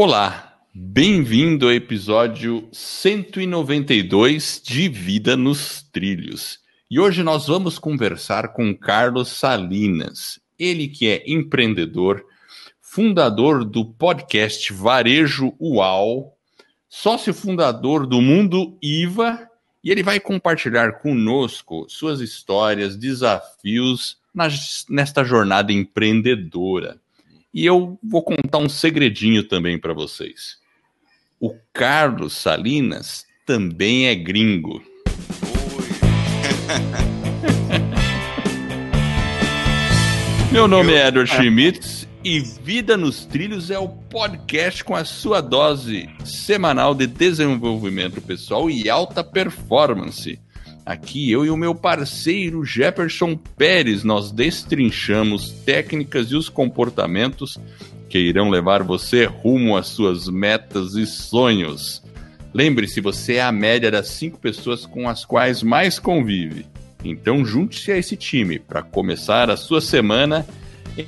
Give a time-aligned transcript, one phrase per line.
[0.00, 6.60] Olá, bem-vindo ao episódio 192 de Vida nos Trilhos.
[6.88, 12.24] E hoje nós vamos conversar com Carlos Salinas, ele que é empreendedor,
[12.80, 16.32] fundador do podcast Varejo UAU,
[16.88, 19.50] sócio fundador do Mundo IVA,
[19.82, 24.16] e ele vai compartilhar conosco suas histórias, desafios
[24.88, 27.00] nesta jornada empreendedora.
[27.52, 30.58] E eu vou contar um segredinho também para vocês.
[31.40, 34.82] O Carlos Salinas também é gringo.
[40.52, 45.40] Meu nome é Edward Schmitz e Vida nos Trilhos é o podcast com a sua
[45.40, 50.38] dose semanal de desenvolvimento pessoal e alta performance
[50.88, 57.58] Aqui eu e o meu parceiro Jefferson Pérez nós destrinchamos técnicas e os comportamentos
[58.08, 62.02] que irão levar você rumo às suas metas e sonhos.
[62.54, 66.64] Lembre-se, você é a média das cinco pessoas com as quais mais convive.
[67.04, 70.46] Então junte-se a esse time para começar a sua semana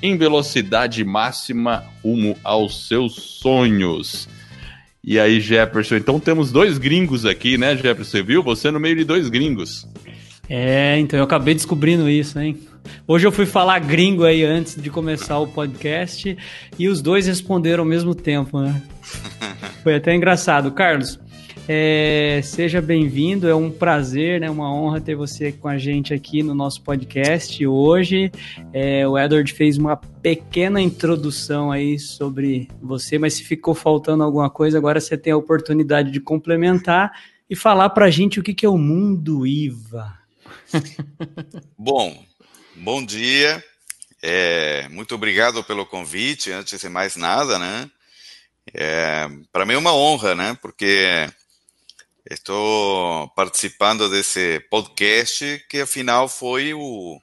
[0.03, 4.29] em velocidade máxima rumo aos seus sonhos.
[5.03, 8.11] E aí, Jefferson, então temos dois gringos aqui, né, Jefferson?
[8.11, 8.43] Você viu?
[8.43, 9.89] Você no meio de dois gringos.
[10.49, 12.59] É, então eu acabei descobrindo isso, hein?
[13.07, 16.37] Hoje eu fui falar gringo aí antes de começar o podcast
[16.79, 18.83] e os dois responderam ao mesmo tempo, né?
[19.83, 20.73] Foi até engraçado.
[20.73, 21.19] Carlos,
[21.69, 26.43] é, seja bem-vindo, é um prazer, né, uma honra ter você com a gente aqui
[26.43, 28.31] no nosso podcast hoje.
[28.73, 34.51] É, o Edward fez uma pequena introdução aí sobre você, mas se ficou faltando alguma
[34.51, 37.13] coisa, agora você tem a oportunidade de complementar
[37.49, 40.13] e falar para a gente o que, que é o mundo IVA.
[41.77, 42.25] Bom,
[42.77, 43.63] bom dia.
[44.23, 47.91] É, muito obrigado pelo convite, antes de mais nada, né?
[48.75, 50.57] É, para mim é uma honra, né?
[50.61, 51.29] Porque
[52.29, 57.19] Estou participando desse podcast que afinal foi o,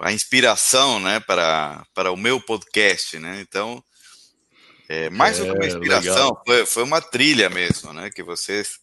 [0.00, 3.40] a inspiração, né, para, para o meu podcast, né?
[3.40, 3.82] Então,
[4.88, 8.78] é, mais do que uma é, inspiração, foi, foi uma trilha mesmo, né, que vocês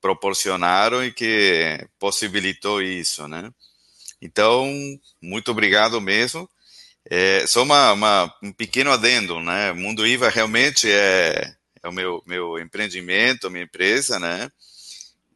[0.00, 3.50] proporcionaram e que possibilitou isso, né?
[4.22, 4.72] Então,
[5.20, 6.48] muito obrigado mesmo.
[7.08, 9.72] É, só uma, uma, um pequeno adendo, né?
[9.72, 11.55] Mundo IVA realmente é
[11.86, 14.50] é o meu, meu empreendimento, minha empresa, né?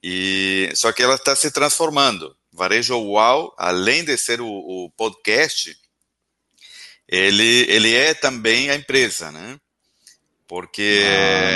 [0.02, 2.36] E, só que ela está se transformando.
[2.52, 5.76] Varejo Uau, além de ser o, o, podcast,
[7.06, 9.58] ele, ele é também a empresa, né?
[10.48, 11.02] Porque.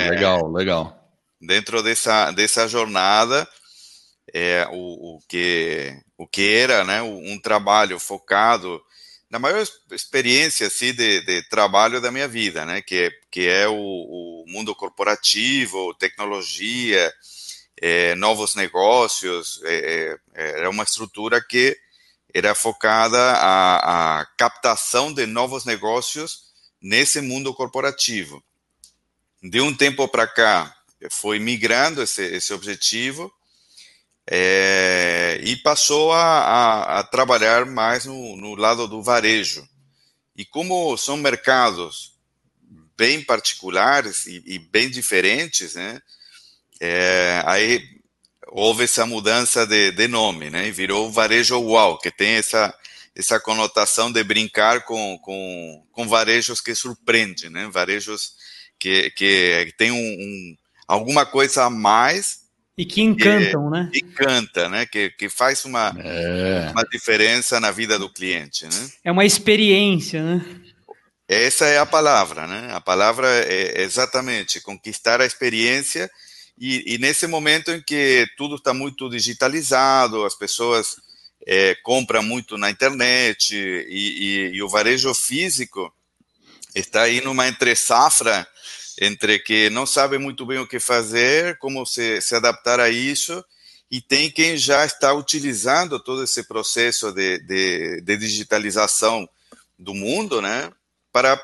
[0.07, 1.11] Ah, legal, legal.
[1.41, 3.45] Dentro dessa, dessa jornada,
[4.33, 8.81] é, o, o, que, o que era né, um trabalho focado
[9.35, 12.81] na maior experiência assim, de, de, trabalho da minha vida, né?
[12.81, 17.13] Que, que é o, o mundo corporativo, tecnologia,
[17.81, 19.59] é, novos negócios.
[19.65, 21.77] É, é, era uma estrutura que
[22.33, 26.45] era focada a, a captação de novos negócios
[26.81, 28.41] nesse mundo corporativo.
[29.43, 30.73] De um tempo para cá,
[31.11, 33.29] foi migrando esse, esse objetivo
[34.27, 39.67] é, e passou a, a, a, trabalhar mais no, no lado do varejo.
[40.35, 42.13] E como são mercados
[42.97, 46.01] bem particulares e, e bem diferentes, né,
[46.79, 47.81] é, aí
[48.47, 52.73] houve essa mudança de, de nome, né, e virou varejo UAU, que tem essa,
[53.15, 58.33] essa conotação de brincar com, com, com varejos que surpreendem, né, varejos
[58.79, 62.44] que, que tem um, um alguma coisa a mais
[62.77, 63.91] e que encantam, que, né?
[63.93, 64.85] Encanta, né?
[64.85, 66.69] Que, que faz uma, é.
[66.71, 68.89] uma diferença na vida do cliente, né?
[69.03, 70.45] É uma experiência, né?
[71.27, 72.69] Essa é a palavra, né?
[72.73, 76.09] A palavra é exatamente conquistar a experiência
[76.57, 80.97] e, e nesse momento em que tudo está muito digitalizado, as pessoas
[81.45, 85.91] é, compram muito na internet e, e, e o varejo físico
[86.73, 88.47] está aí numa entre safra
[88.99, 93.43] entre que não sabe muito bem o que fazer, como se, se adaptar a isso,
[93.89, 99.27] e tem quem já está utilizando todo esse processo de, de, de digitalização
[99.77, 100.71] do mundo, né,
[101.11, 101.39] para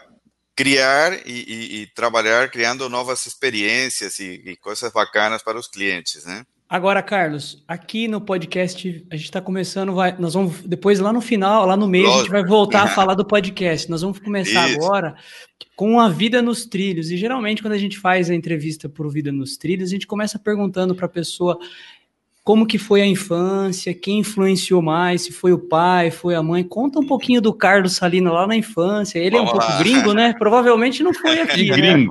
[0.55, 6.25] criar e, e, e, trabalhar criando novas experiências e, e coisas bacanas para os clientes,
[6.25, 6.45] né?
[6.71, 11.19] Agora, Carlos, aqui no podcast a gente está começando, vai, nós vamos depois lá no
[11.19, 12.17] final, lá no meio Lógico.
[12.17, 13.89] a gente vai voltar a falar do podcast.
[13.89, 14.81] Nós vamos começar Isso.
[14.81, 15.13] agora
[15.75, 17.11] com a vida nos trilhos.
[17.11, 20.39] E geralmente quando a gente faz a entrevista por vida nos trilhos, a gente começa
[20.39, 21.59] perguntando para a pessoa
[22.41, 26.63] como que foi a infância, quem influenciou mais, se foi o pai, foi a mãe.
[26.63, 29.19] Conta um pouquinho do Carlos Salina lá na infância.
[29.19, 29.65] Ele Vamos é um lá.
[29.65, 30.33] pouco gringo, né?
[30.39, 31.65] Provavelmente não foi aqui.
[31.65, 32.07] Que né?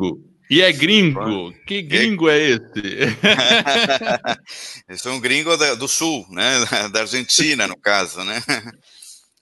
[0.50, 1.54] E é gringo?
[1.64, 3.16] Que gringo é esse?
[4.88, 6.54] eu sou um gringo do sul, né?
[6.92, 8.42] Da Argentina, no caso, né?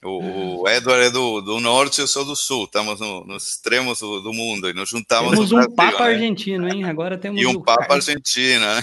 [0.05, 2.65] O, o Edward é do, do norte, eu sou do sul.
[2.65, 5.31] Estamos no, nos extremos do, do, mundo e nos juntamos.
[5.31, 6.13] Temos um Brasil, Papa né?
[6.13, 6.85] argentino, hein?
[6.85, 8.83] Agora temos e um Papa argentino, né?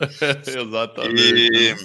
[0.46, 1.50] Exatamente.
[1.52, 1.76] E,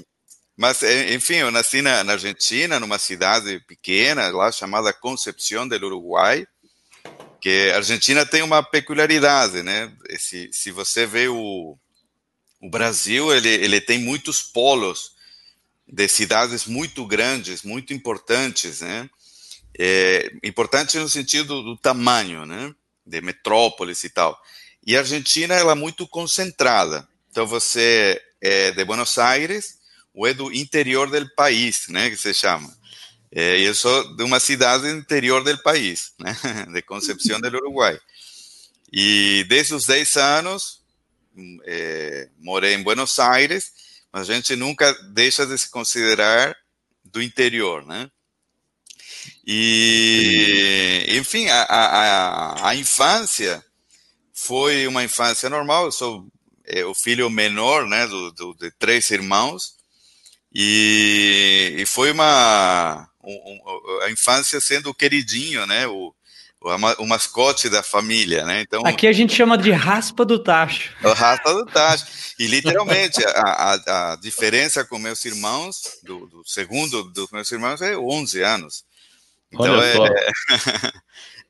[0.57, 6.47] mas, enfim, eu nasci na, na, Argentina, numa cidade pequena, lá chamada Concepción del Uruguai,
[7.45, 9.91] que a Argentina tem uma peculiaridade, né?
[10.17, 11.77] Se, se você vê o,
[12.59, 15.11] o Brasil, ele, ele tem muitos polos
[15.87, 19.07] de cidades muito grandes, muito importantes, né?
[19.77, 22.73] É, importante no sentido do tamanho, né?
[23.05, 24.35] De metrópoles e tal.
[24.83, 27.07] E a Argentina ela é muito concentrada.
[27.29, 29.77] Então você é de Buenos Aires
[30.15, 32.09] ou é do interior do país, né?
[32.09, 32.75] Que se chama.
[33.37, 36.33] É, eu sou de uma cidade interior do país, né?
[36.73, 37.99] De Concepción del Uruguai.
[38.93, 40.81] E desde os 10 anos
[41.65, 43.73] é, morei em Buenos Aires
[44.13, 46.55] a gente nunca deixa de se considerar
[47.03, 48.09] do interior, né?
[49.45, 53.61] E, enfim, a, a, a infância
[54.33, 55.85] foi uma infância normal.
[55.85, 56.25] Eu sou
[56.63, 59.75] é, o filho menor, né, do, do, de três irmãos,
[60.53, 66.13] e, e foi uma um, um, a infância sendo o queridinho, né, o,
[66.97, 68.61] o mascote da família, né?
[68.61, 70.93] Então aqui a gente chama de raspa do tacho.
[71.03, 72.05] O raspa do tacho.
[72.39, 77.81] E literalmente a, a, a diferença com meus irmãos do, do, segundo dos meus irmãos
[77.81, 78.83] é 11 anos.
[79.51, 79.93] Então é,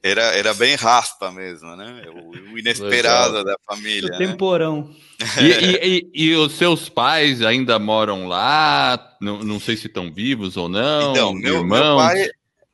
[0.05, 2.03] era era bem raspa mesmo, né?
[2.13, 3.43] O, o inesperado Legal.
[3.43, 4.07] da família.
[4.07, 4.17] O né?
[4.17, 4.93] temporão.
[5.39, 9.15] E, e, e, e, os seus pais ainda moram lá?
[9.21, 11.11] Não, não sei se estão vivos ou não.
[11.11, 12.29] Então, meu, meu pai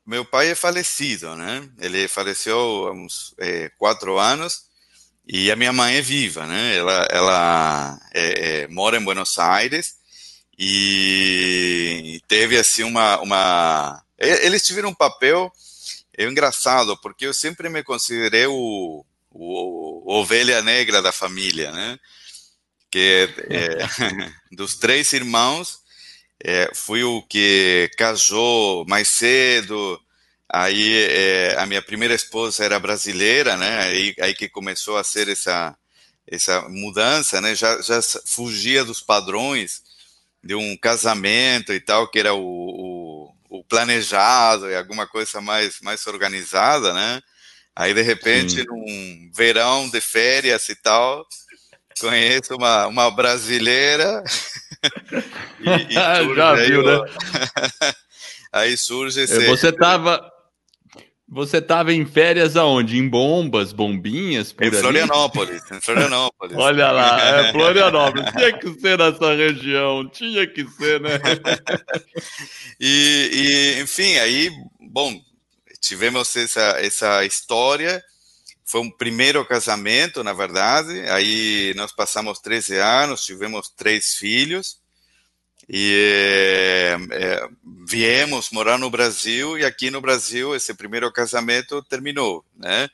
[0.05, 1.69] meu pai é falecido, né?
[1.79, 4.63] Ele faleceu há uns é, quatro anos
[5.27, 6.75] e a minha mãe é viva, né?
[6.75, 9.97] Ela, ela é, é, mora em Buenos Aires
[10.57, 14.03] e teve assim uma, uma...
[14.17, 15.51] eles tiveram um papel
[16.23, 21.99] é engraçado porque eu sempre me considerei o, o, o ovelha negra da família, né?
[22.89, 23.77] Que é,
[24.55, 25.79] dos três irmãos
[26.43, 29.99] é, fui o que casou mais cedo.
[30.49, 33.83] Aí é, a minha primeira esposa era brasileira, né?
[33.83, 35.75] Aí, aí que começou a ser essa
[36.27, 37.53] essa mudança, né?
[37.55, 39.81] Já, já fugia dos padrões
[40.43, 43.20] de um casamento e tal, que era o, o,
[43.51, 47.19] o planejado e alguma coisa mais mais organizada, né?
[47.75, 48.65] Aí de repente Sim.
[48.65, 51.25] num verão de férias e tal,
[51.99, 54.23] conheço uma, uma brasileira
[55.59, 55.93] e, e
[56.35, 57.93] Já viu, aí, né?
[58.53, 59.45] aí surge esse...
[59.47, 60.21] Você tava...
[61.33, 62.97] Você tava em férias aonde?
[62.97, 64.53] Em Bombas, Bombinhas?
[64.61, 66.57] em Florianópolis, em Florianópolis.
[66.59, 68.29] Olha lá, é Florianópolis.
[68.33, 71.11] tinha que ser nessa região, tinha que ser, né?
[72.77, 75.17] e, e, enfim, aí, bom,
[75.79, 78.03] tivemos essa, essa história
[78.65, 80.91] foi um primeiro casamento, na verdade.
[81.09, 84.81] Aí nós passamos 13 anos, tivemos três filhos
[85.73, 87.49] e é, é,
[87.87, 92.89] viemos morar no Brasil e aqui no Brasil esse primeiro casamento terminou, né?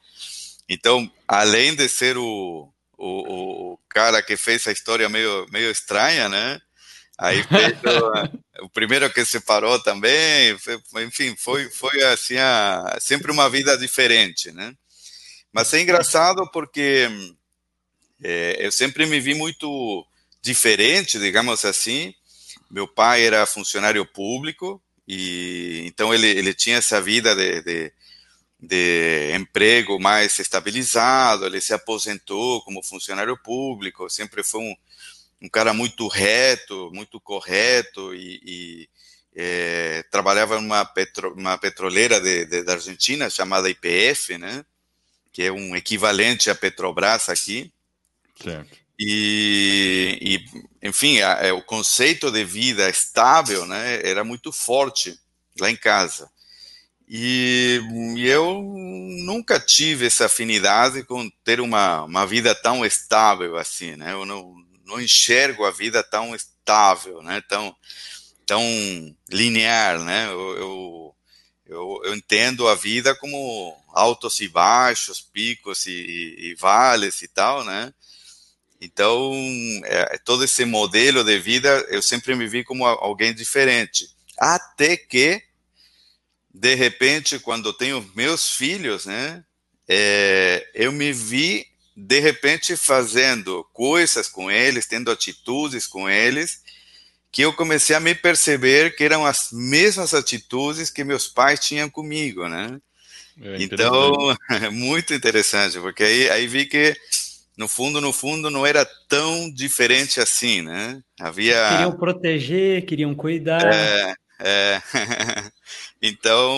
[0.70, 6.30] Então, além de ser o, o, o cara que fez a história meio meio estranha,
[6.30, 6.62] né?
[7.18, 7.74] Aí fez
[8.62, 14.52] o, primeiro que separou também, foi, enfim, foi foi assim a, sempre uma vida diferente,
[14.52, 14.72] né?
[15.52, 17.10] Mas é engraçado porque
[18.24, 20.06] é, eu sempre me vi muito
[20.44, 22.14] diferente, digamos assim.
[22.70, 27.94] Meu pai era funcionário público e então ele, ele tinha essa vida de, de,
[28.60, 31.46] de emprego mais estabilizado.
[31.46, 34.10] Ele se aposentou como funcionário público.
[34.10, 34.76] Sempre foi um,
[35.44, 38.90] um cara muito reto, muito correto e, e
[39.36, 44.66] é, trabalhava numa petro, uma petroleira de, de, da Argentina chamada IPF, né?
[45.32, 47.72] que é um equivalente à Petrobras aqui.
[48.42, 48.87] Certo.
[49.00, 55.20] E, e enfim, a, a, é, o conceito de vida estável né, era muito forte
[55.60, 56.30] lá em casa.
[57.10, 57.80] E,
[58.18, 58.62] e, eu
[59.24, 64.12] nunca tive essa afinidade com ter uma, uma vida tão estável assim, né?
[64.12, 64.54] Eu não,
[64.86, 67.42] não enxergo a vida tão estável, né?
[67.48, 67.74] Tão,
[68.46, 68.62] tão
[69.30, 70.26] linear, né?
[70.28, 71.16] Eu, eu,
[71.66, 77.28] eu, eu entendo a vida como altos e baixos, picos e, e, e vales e
[77.30, 77.94] tal, né?
[78.80, 79.34] Então,
[79.86, 84.08] é, todo esse modelo de vida, eu sempre me vi como alguém diferente.
[84.38, 85.42] Até que,
[86.54, 89.44] de repente, quando tenho meus filhos, né?
[89.90, 91.66] É, eu me vi
[91.96, 96.62] de repente fazendo coisas com eles, tendo atitudes com eles,
[97.32, 101.90] que eu comecei a me perceber que eram as mesmas atitudes que meus pais tinham
[101.90, 102.80] comigo, né?
[103.42, 104.14] É então,
[104.72, 106.96] muito interessante, porque aí, aí vi que
[107.58, 111.02] no fundo, no fundo, não era tão diferente assim, né?
[111.20, 113.74] Havia queriam proteger, queriam cuidar.
[113.74, 114.82] É, é.
[116.00, 116.56] então,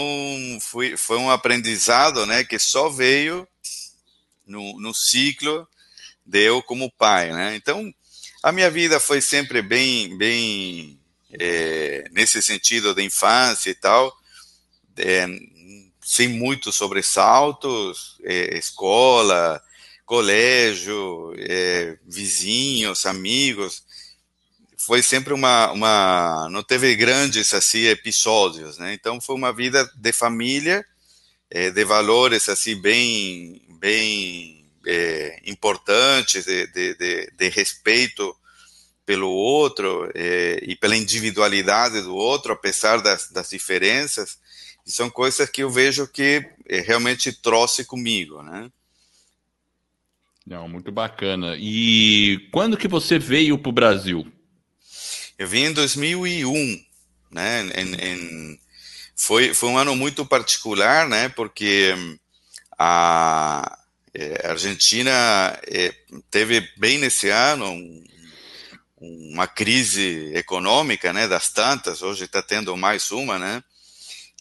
[0.60, 3.48] foi, foi um aprendizado, né, que só veio
[4.46, 5.66] no, no ciclo
[6.26, 7.56] de eu como pai, né?
[7.56, 7.94] Então,
[8.44, 11.00] a minha vida foi sempre bem, bem
[11.40, 14.14] é, nesse sentido da infância e tal,
[14.98, 15.26] é,
[16.02, 19.62] sem muitos sobressaltos, é, escola,
[20.10, 23.84] colégio, é, vizinhos, amigos,
[24.76, 28.92] foi sempre uma, uma, não teve grandes assim episódios, né?
[28.96, 30.84] Então foi uma vida de família,
[31.48, 38.36] é, de valores assim bem, bem é, importantes, de, de, de, de, respeito
[39.06, 44.40] pelo outro é, e pela individualidade do outro, apesar das, das diferenças.
[44.88, 48.72] E são coisas que eu vejo que é, realmente trouxe comigo, né?
[50.50, 51.56] Não, muito bacana.
[51.60, 54.26] E quando que você veio para o Brasil?
[55.38, 56.84] Eu vim em 2001,
[57.30, 57.70] né?
[57.76, 58.60] Em, em,
[59.16, 61.30] foi, foi um ano muito particular, né?
[61.30, 61.94] Porque
[62.80, 63.78] a,
[64.12, 65.12] é, a Argentina
[65.68, 65.94] é,
[66.32, 68.04] teve bem nesse ano um,
[69.00, 71.28] uma crise econômica, né?
[71.28, 72.02] Das tantas.
[72.02, 73.64] Hoje está tendo mais uma, né?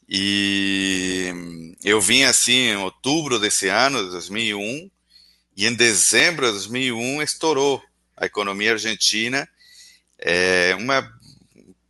[0.09, 4.91] E eu vim assim em outubro desse ano, de 2001,
[5.59, 7.83] e em dezembro de 2001 estourou
[8.17, 9.49] a economia argentina,
[10.17, 11.12] é, uma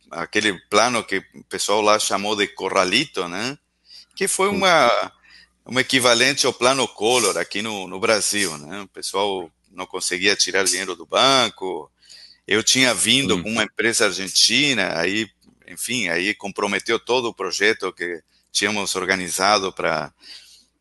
[0.09, 3.55] aquele plano que o pessoal lá chamou de corralito, né?
[4.15, 5.11] Que foi uma
[5.67, 8.81] um equivalente ao plano Collor aqui no, no Brasil, né?
[8.81, 11.91] O pessoal não conseguia tirar dinheiro do banco.
[12.47, 15.29] Eu tinha vindo com uma empresa argentina, aí,
[15.67, 18.19] enfim, aí comprometeu todo o projeto que
[18.51, 20.11] tínhamos organizado para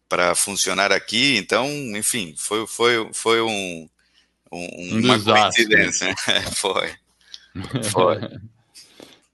[0.09, 1.37] para funcionar aqui.
[1.37, 3.89] Então, enfim, foi foi foi um,
[4.51, 6.15] um, um uma coincidência.
[6.57, 6.91] foi.
[7.91, 8.19] Foi.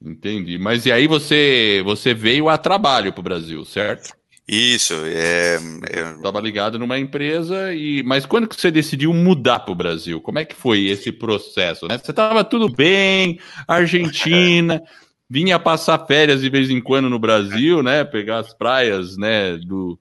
[0.03, 0.59] Entendi.
[0.59, 4.15] Mas e aí você você veio a trabalho para o Brasil, certo?
[4.47, 4.93] Isso.
[5.07, 5.59] É,
[6.17, 10.21] Estava ligado numa empresa e, mas quando que você decidiu mudar para o Brasil?
[10.21, 11.89] Como é que foi esse processo?
[11.89, 11.97] Né?
[11.97, 14.83] Você estava tudo bem, Argentina,
[15.31, 18.05] vinha passar férias de vez em quando no Brasil, né?
[18.05, 19.57] Pegar as praias, né?
[19.57, 19.99] Do,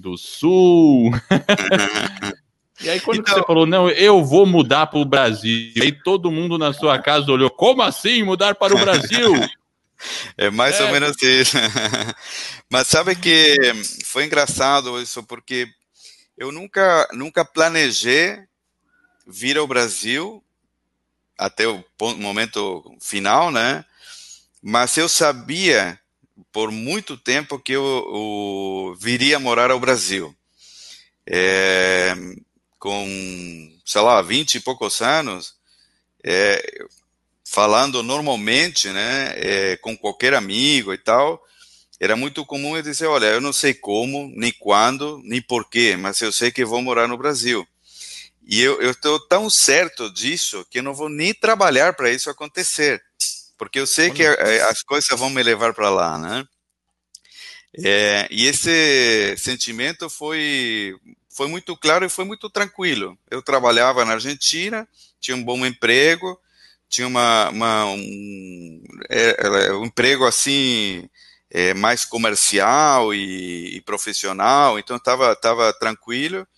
[0.00, 1.10] do sul.
[2.82, 6.30] E aí, quando então, você falou, não, eu vou mudar para o Brasil, aí todo
[6.30, 9.34] mundo na sua casa olhou, como assim mudar para o Brasil?
[10.34, 10.84] É mais é.
[10.84, 11.58] ou menos isso.
[12.70, 13.54] Mas sabe que
[14.06, 15.68] foi engraçado isso, porque
[16.38, 18.38] eu nunca, nunca planejei
[19.26, 20.42] vir ao Brasil
[21.36, 21.84] até o
[22.16, 23.84] momento final, né?
[24.62, 25.99] Mas eu sabia
[26.52, 30.34] por muito tempo que eu, eu viria morar ao Brasil.
[31.26, 32.14] É,
[32.78, 35.54] com, sei lá, 20 e poucos anos,
[36.24, 36.84] é,
[37.44, 41.42] falando normalmente, né, é, com qualquer amigo e tal,
[42.00, 46.20] era muito comum eu dizer, olha, eu não sei como, nem quando, nem porquê, mas
[46.20, 47.66] eu sei que vou morar no Brasil.
[48.42, 53.02] E eu estou tão certo disso que eu não vou nem trabalhar para isso acontecer,
[53.60, 56.46] porque eu sei que é, as coisas vão me levar para lá, né?
[57.84, 60.96] É, e esse sentimento foi
[61.28, 63.18] foi muito claro e foi muito tranquilo.
[63.30, 64.88] Eu trabalhava na Argentina,
[65.20, 66.40] tinha um bom emprego,
[66.88, 71.06] tinha uma, uma um, é, um, emprego assim
[71.50, 76.48] é, mais comercial e, e, profissional, então estava tava tranquilo,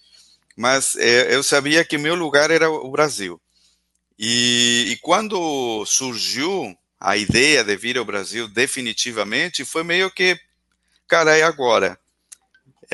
[0.57, 3.41] mas é, eu sabia que meu lugar era o Brasil.
[4.17, 10.39] E, e quando surgiu a ideia de vir ao Brasil definitivamente, foi meio que,
[11.09, 11.99] cara, é agora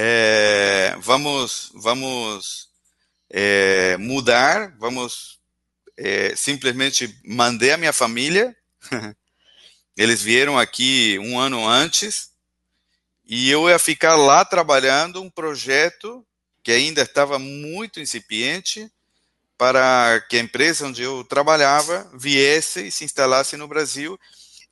[0.00, 2.68] é, vamos, vamos
[3.28, 5.40] é, mudar, vamos
[5.96, 8.56] é, simplesmente mandei a minha família.
[9.96, 12.30] Eles vieram aqui um ano antes
[13.26, 16.24] e eu ia ficar lá trabalhando um projeto
[16.62, 18.88] que ainda estava muito incipiente
[19.58, 24.18] para que a empresa onde eu trabalhava viesse e se instalasse no Brasil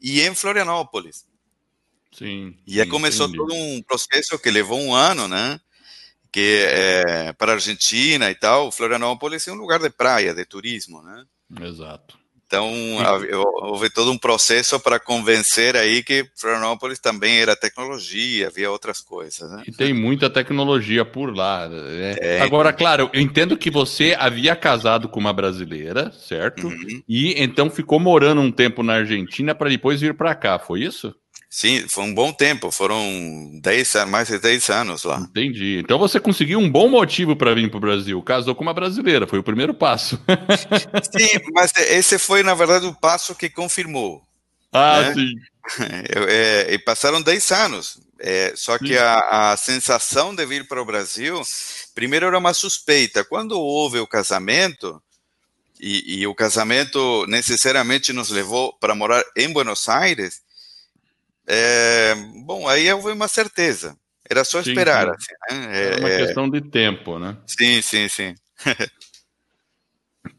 [0.00, 1.26] e em Florianópolis.
[2.12, 2.56] Sim.
[2.64, 3.38] E aí começou entendi.
[3.38, 5.60] todo um processo que levou um ano, né?
[6.32, 11.02] Que é, para a Argentina e tal, Florianópolis é um lugar de praia, de turismo,
[11.02, 11.24] né?
[11.60, 12.16] Exato.
[12.46, 12.72] Então,
[13.62, 19.50] houve todo um processo para convencer aí que Florianópolis também era tecnologia, havia outras coisas.
[19.50, 19.64] Né?
[19.66, 21.68] E tem muita tecnologia por lá.
[21.68, 22.16] Né?
[22.20, 22.40] É.
[22.40, 26.68] Agora, claro, eu entendo que você havia casado com uma brasileira, certo?
[26.68, 27.02] Uhum.
[27.08, 31.14] E então ficou morando um tempo na Argentina para depois vir para cá, foi isso?
[31.48, 35.18] Sim, foi um bom tempo, foram 10, mais de 10 anos lá.
[35.18, 35.80] Entendi.
[35.82, 38.20] Então você conseguiu um bom motivo para vir para o Brasil.
[38.22, 40.20] Casou com uma brasileira, foi o primeiro passo.
[41.16, 44.22] Sim, mas esse foi, na verdade, o passo que confirmou.
[44.72, 45.14] Ah, né?
[45.14, 45.34] sim.
[46.28, 47.98] É, e passaram 10 anos.
[48.20, 51.42] É, só que a, a, sensação de vir para o Brasil,
[51.94, 53.24] primeiro era uma suspeita.
[53.24, 55.02] Quando houve o casamento,
[55.80, 60.40] e, e o casamento necessariamente nos levou para morar em Buenos Aires,
[61.46, 63.96] é, bom, aí houve uma certeza.
[64.28, 65.06] Era só esperar.
[65.06, 65.34] Sim, sim.
[65.48, 65.94] Assim, né?
[65.94, 66.18] é, uma é.
[66.18, 67.36] questão de tempo, né?
[67.46, 68.34] Sim, sim, sim.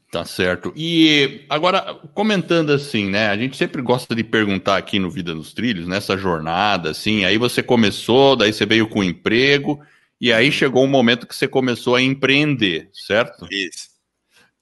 [0.10, 0.72] Tá certo.
[0.74, 3.28] E agora, comentando assim, né?
[3.28, 7.38] A gente sempre gosta de perguntar aqui no Vida nos Trilhos, nessa jornada, assim, aí
[7.38, 9.82] você começou, daí você veio com emprego,
[10.20, 13.48] e aí chegou um momento que você começou a empreender, certo?
[13.52, 13.90] Isso.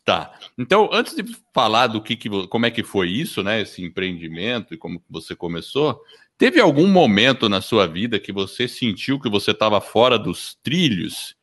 [0.04, 0.34] Tá.
[0.58, 1.24] Então, antes de
[1.54, 3.62] falar do que, que como é que foi isso, né?
[3.62, 6.02] Esse empreendimento e como você começou,
[6.38, 11.36] Teve algum momento na sua vida que você sentiu que você estava fora dos trilhos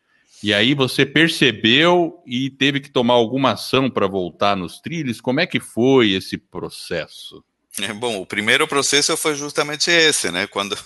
[0.43, 5.21] e aí você percebeu e teve que tomar alguma ação para voltar nos trilhos?
[5.21, 7.43] Como é que foi esse processo?
[7.81, 10.47] É, bom, o primeiro processo foi justamente esse, né?
[10.47, 10.77] Quando,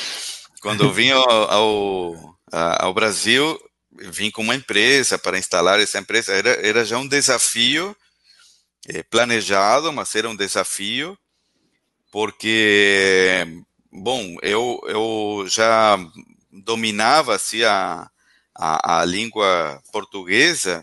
[0.60, 3.58] quando eu vim ao, ao, ao Brasil,
[3.90, 6.32] vim com uma empresa para instalar essa empresa.
[6.32, 7.96] Era, era já um desafio
[8.86, 11.18] é, planejado, mas era um desafio
[12.16, 13.46] porque,
[13.92, 15.98] bom, eu, eu já
[16.50, 18.10] dominava assim, a,
[18.54, 20.82] a, a língua portuguesa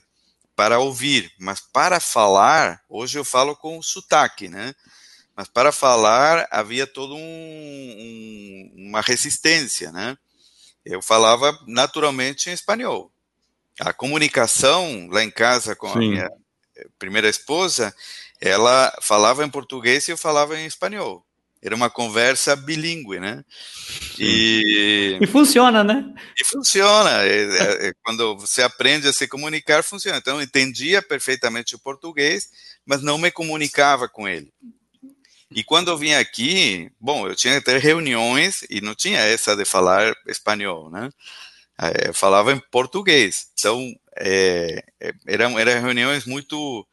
[0.56, 4.76] para ouvir, mas para falar, hoje eu falo com sotaque, né?
[5.36, 10.16] Mas para falar havia toda um, um, uma resistência, né?
[10.86, 13.12] Eu falava naturalmente em espanhol.
[13.80, 15.96] A comunicação lá em casa com Sim.
[15.96, 16.32] a minha
[17.00, 17.92] primeira esposa
[18.44, 21.26] ela falava em português e eu falava em espanhol.
[21.62, 23.42] Era uma conversa bilíngue, né?
[24.20, 26.14] E, e funciona, né?
[26.38, 27.24] E funciona.
[27.24, 30.18] É, é, é, quando você aprende a se comunicar, funciona.
[30.18, 32.50] Então, eu entendia perfeitamente o português,
[32.86, 34.52] mas não me comunicava com ele.
[35.56, 39.56] E quando eu vim aqui, bom, eu tinha que ter reuniões e não tinha essa
[39.56, 41.10] de falar espanhol, né?
[42.06, 43.48] Eu falava em português.
[43.58, 44.84] Então, é,
[45.26, 46.86] eram, eram reuniões muito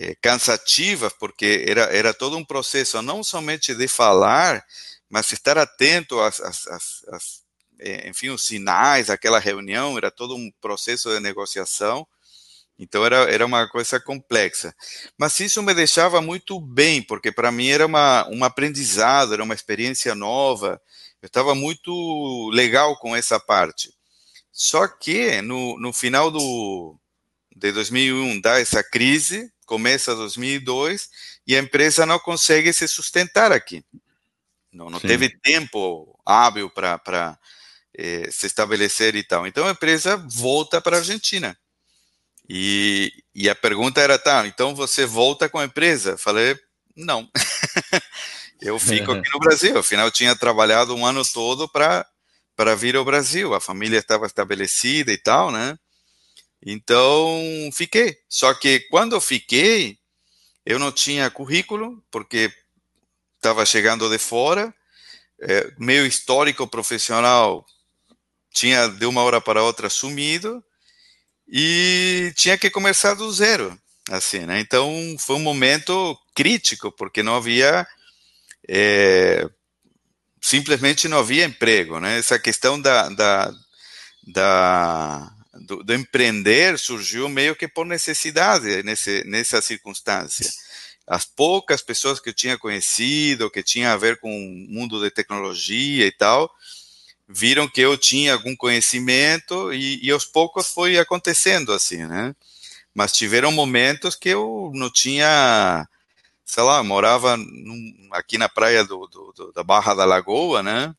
[0.00, 4.64] é, cansativas, porque era, era todo um processo não somente de falar,
[5.10, 7.42] mas estar atento às, às, às, às
[7.78, 12.06] é, enfim, os sinais, aquela reunião, era todo um processo de negociação.
[12.78, 14.74] Então era, era uma coisa complexa.
[15.18, 19.54] Mas isso me deixava muito bem, porque para mim era uma, um aprendizado, era uma
[19.54, 20.80] experiência nova.
[21.20, 23.92] Eu estava muito legal com essa parte.
[24.50, 26.96] Só que no, no final do,
[27.60, 31.10] de 2001 dá essa crise, começa 2002
[31.46, 33.84] e a empresa não consegue se sustentar aqui.
[34.72, 37.38] Não, não teve tempo hábil para
[37.94, 39.46] eh, se estabelecer e tal.
[39.46, 41.56] Então a empresa volta para a Argentina.
[42.48, 46.16] E, e a pergunta era, tá, então você volta com a empresa?
[46.16, 46.58] Falei,
[46.96, 47.28] não.
[48.60, 49.78] eu fico aqui no Brasil.
[49.78, 52.06] Afinal, eu tinha trabalhado um ano todo para
[52.56, 53.54] para vir ao Brasil.
[53.54, 55.78] A família estava estabelecida e tal, né?
[56.64, 57.40] Então,
[57.72, 58.18] fiquei.
[58.28, 59.98] Só que quando eu fiquei,
[60.64, 62.52] eu não tinha currículo, porque
[63.36, 64.72] estava chegando de fora.
[65.42, 67.64] É, meu histórico profissional
[68.52, 70.62] tinha de uma hora para outra sumido
[71.48, 73.78] e tinha que começar do zero,
[74.10, 74.60] assim, né?
[74.60, 77.86] Então foi um momento crítico porque não havia
[78.68, 79.48] é,
[80.40, 82.18] simplesmente não havia emprego, né?
[82.18, 83.52] Essa questão da, da,
[84.26, 90.50] da do, do, empreender surgiu meio que por necessidade nesse, nessa circunstância.
[91.06, 95.10] As poucas pessoas que eu tinha conhecido, que tinha a ver com o mundo de
[95.10, 96.50] tecnologia e tal,
[97.28, 102.34] viram que eu tinha algum conhecimento e, e aos poucos foi acontecendo assim, né?
[102.94, 105.86] Mas tiveram momentos que eu não tinha,
[106.44, 110.94] sei lá, morava num, aqui na praia do, do, da Barra da Lagoa, né?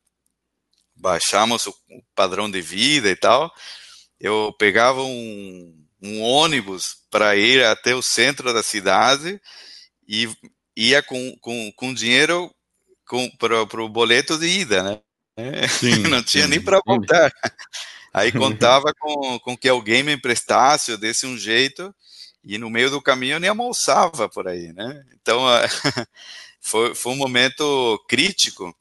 [0.96, 3.54] Baixamos o, o padrão de vida e tal,
[4.22, 9.42] eu pegava um, um ônibus para ir até o centro da cidade
[10.08, 10.30] e
[10.76, 12.54] ia com, com, com dinheiro
[13.40, 15.00] para o boleto de ida, né?
[15.68, 17.34] Sim, Não tinha sim, nem para voltar.
[18.14, 21.94] Aí contava com, com que alguém me emprestasse, eu desse um jeito,
[22.44, 25.04] e no meio do caminho eu nem almoçava por aí, né?
[25.20, 25.42] Então
[26.62, 28.76] foi, foi um momento crítico,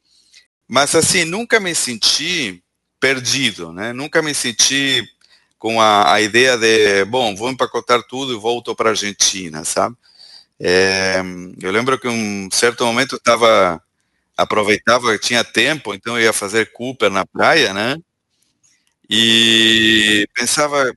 [0.69, 2.63] mas assim, nunca me senti
[3.01, 3.93] perdido, né?
[3.95, 5.03] Nunca me senti
[5.61, 9.95] com a, a ideia de, bom, vou empacotar tudo e volto para a Argentina, sabe?
[10.59, 11.23] É,
[11.61, 13.81] eu lembro que um certo momento eu estava
[14.35, 17.99] aproveitava tinha tempo, então eu ia fazer Cooper na praia, né?
[19.09, 20.95] E pensava,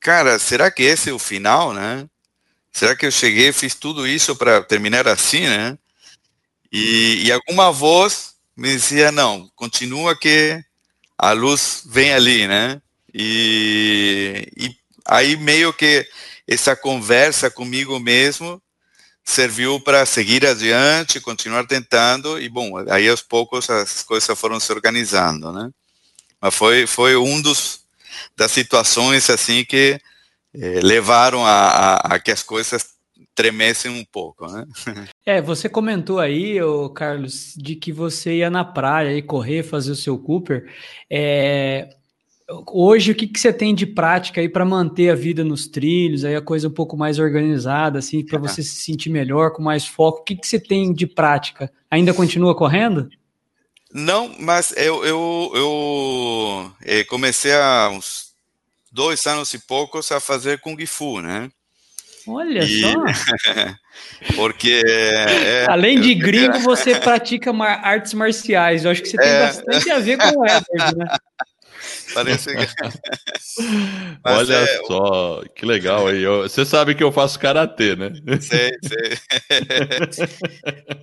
[0.00, 2.04] cara, será que esse é o final, né?
[2.72, 5.78] Será que eu cheguei, fiz tudo isso para terminar assim, né?
[6.72, 10.60] E, e alguma voz me dizia, não, continua que
[11.16, 12.82] a luz vem ali, né?
[13.14, 16.06] E, e aí meio que
[16.46, 18.60] essa conversa comigo mesmo
[19.24, 24.72] serviu para seguir adiante, continuar tentando e bom, aí aos poucos as coisas foram se
[24.72, 25.70] organizando, né?
[26.40, 27.80] Mas foi foi um dos
[28.36, 30.00] das situações assim que
[30.54, 32.94] eh, levaram a, a, a, que as coisas
[33.34, 34.66] tremessem um pouco, né?
[35.24, 39.92] É, você comentou aí, ô Carlos, de que você ia na praia e correr, fazer
[39.92, 40.68] o seu Cooper.
[41.08, 41.88] É,
[42.66, 46.24] hoje o que, que você tem de prática aí para manter a vida nos trilhos,
[46.24, 49.86] aí a coisa um pouco mais organizada, assim, para você se sentir melhor, com mais
[49.86, 50.20] foco?
[50.20, 51.72] O que, que você tem de prática?
[51.90, 53.08] Ainda continua correndo?
[53.92, 58.30] Não, mas eu, eu, eu eh, comecei há uns
[58.92, 61.50] dois anos e poucos a fazer Kung Fu, né?
[62.26, 62.80] Olha e...
[62.80, 62.94] só!
[64.36, 64.82] Porque.
[64.86, 68.84] É, Além de gringo, você pratica artes marciais.
[68.84, 69.46] Eu acho que você tem é...
[69.46, 71.06] bastante a ver com o né?
[72.14, 72.66] Parece que...
[74.24, 74.86] Olha é...
[74.86, 76.24] só, que legal aí.
[76.24, 78.12] Você sabe que eu faço karatê, né?
[78.40, 79.18] Sei, sei.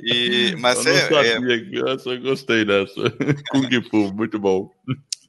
[0.02, 1.92] e, mas eu não é, sabia, é...
[1.92, 3.10] eu só gostei dessa.
[3.52, 4.72] Kung Fu, muito bom.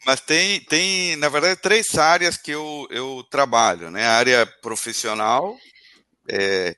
[0.07, 4.07] Mas tem, tem, na verdade, três áreas que eu, eu trabalho, né?
[4.07, 5.57] A área profissional,
[6.29, 6.75] é,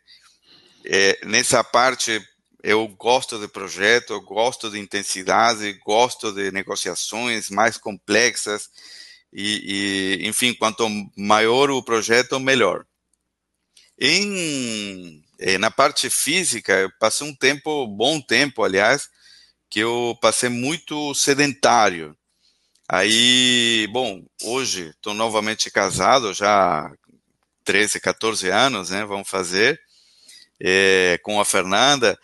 [0.85, 2.21] é, nessa parte
[2.63, 8.69] eu gosto de projeto, eu gosto de intensidade, gosto de negociações mais complexas
[9.33, 12.85] e, e, enfim, quanto maior o projeto, melhor.
[13.99, 19.09] Em, eh, na parte física, eu passei um tempo, bom tempo, aliás,
[19.69, 22.17] que eu passei muito sedentário.
[22.89, 26.91] Aí, bom, hoje estou novamente casado, já
[27.65, 29.05] 13, 14 anos, né?
[29.05, 29.81] Vamos fazer
[30.61, 32.19] é, com a Fernanda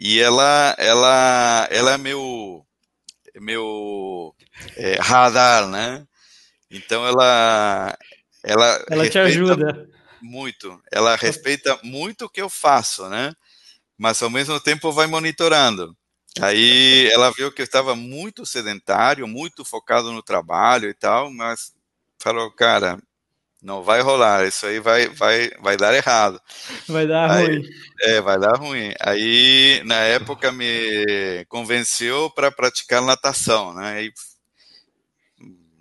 [0.00, 2.64] e ela, ela, ela é meu,
[3.40, 4.32] meu
[4.76, 6.06] é, radar, né?
[6.70, 7.98] Então ela,
[8.44, 9.88] ela, ela te ajuda
[10.22, 10.80] muito.
[10.92, 13.34] Ela respeita muito o que eu faço, né?
[13.98, 15.96] Mas ao mesmo tempo vai monitorando.
[16.40, 21.74] Aí ela viu que eu estava muito sedentário, muito focado no trabalho e tal, mas
[22.20, 23.02] falou, cara,
[23.60, 26.40] não vai rolar, isso aí vai, vai, vai dar errado.
[26.86, 27.68] Vai dar aí, ruim.
[28.02, 28.94] É, vai dar ruim.
[29.00, 34.04] Aí, na época, me convenceu para praticar natação, né?
[34.04, 34.12] E,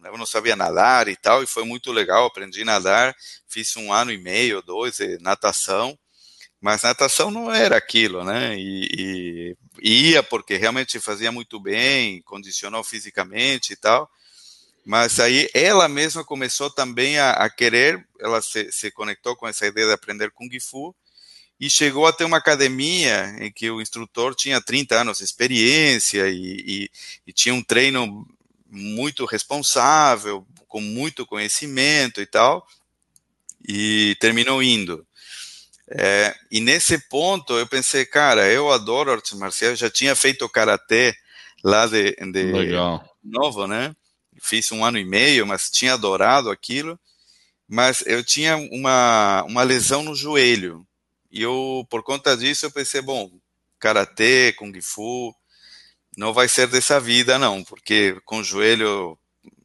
[0.04, 3.16] eu não sabia nadar e tal, e foi muito legal, aprendi a nadar,
[3.48, 5.98] fiz um ano e meio, dois de natação,
[6.62, 8.58] mas natação não era aquilo, né?
[8.58, 14.10] E, e ia porque realmente fazia muito bem, condicionou fisicamente e tal,
[14.88, 19.68] mas aí ela mesma começou também a, a querer, ela se, se, conectou com essa
[19.68, 20.96] ideia de aprender Kung Fu
[21.60, 26.30] e chegou a ter uma academia em que o instrutor tinha 30 anos de experiência
[26.30, 26.92] e, e,
[27.28, 28.26] e tinha um treino
[28.66, 32.66] muito responsável, com muito conhecimento e tal,
[33.68, 35.06] e terminou indo.
[35.90, 41.14] É, e nesse ponto eu pensei, cara, eu adoro artes marciais, já tinha feito karatê
[41.62, 42.54] lá de, de
[43.22, 43.94] novo, né?
[44.42, 47.00] Fiz um ano e meio, mas tinha adorado aquilo.
[47.68, 50.86] Mas eu tinha uma, uma lesão no joelho.
[51.32, 53.30] E eu, por conta disso, eu pensei, bom,
[53.80, 55.36] karatê, kung fu,
[56.18, 59.18] não vai ser dessa vida, não, porque com o joelho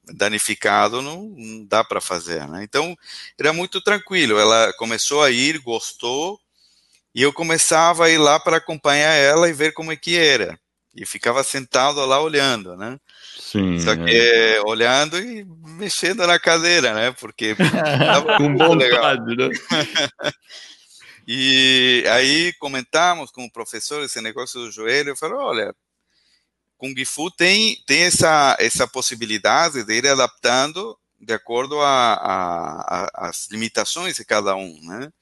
[0.04, 2.62] danificado não, não dá para fazer, né?
[2.64, 2.96] Então,
[3.38, 4.38] era muito tranquilo.
[4.38, 6.38] Ela começou a ir, gostou,
[7.14, 10.58] e eu começava a ir lá para acompanhar ela e ver como é que era.
[10.94, 12.98] E ficava sentado lá olhando, né?
[13.38, 14.61] Sim, Só que é.
[14.64, 17.12] olhando e mexendo na cadeira, né?
[17.12, 17.54] Porque
[18.38, 19.48] com vontade, legal.
[19.48, 19.54] né?
[21.26, 25.74] e aí comentamos com o professor esse negócio do joelho, eu falei, olha,
[26.76, 34.24] Kung Fu tem, tem essa, essa possibilidade de ir adaptando de acordo às limitações de
[34.24, 35.12] cada um, né?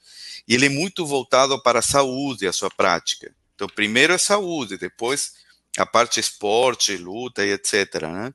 [0.48, 3.34] E ele é muito voltado para a saúde, a sua prática.
[3.54, 5.34] Então, primeiro é saúde, depois
[5.78, 8.32] a parte esporte, luta e etc, né?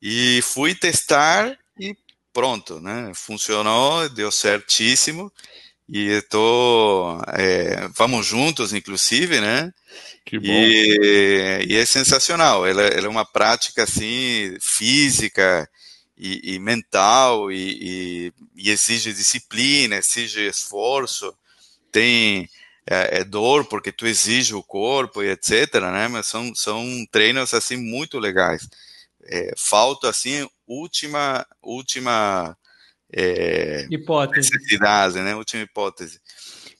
[0.00, 1.96] E fui testar e
[2.32, 3.12] pronto, né?
[3.14, 5.32] Funcionou, deu certíssimo.
[5.88, 9.72] e estou é, vamos juntos, inclusive, né?
[10.24, 10.46] Que bom.
[10.46, 12.66] E, e é sensacional.
[12.66, 15.68] Ela, ela, é uma prática assim física
[16.16, 21.34] e, e mental e, e, exige disciplina, exige esforço.
[21.90, 22.48] Tem
[22.88, 26.08] é, é, dor porque tu exige o corpo e etc, né?
[26.08, 28.68] Mas são são treinos assim muito legais.
[29.24, 32.56] É, falta assim última última
[33.12, 34.50] é, hipótese.
[34.52, 35.34] necessidade, né?
[35.34, 36.20] Última hipótese.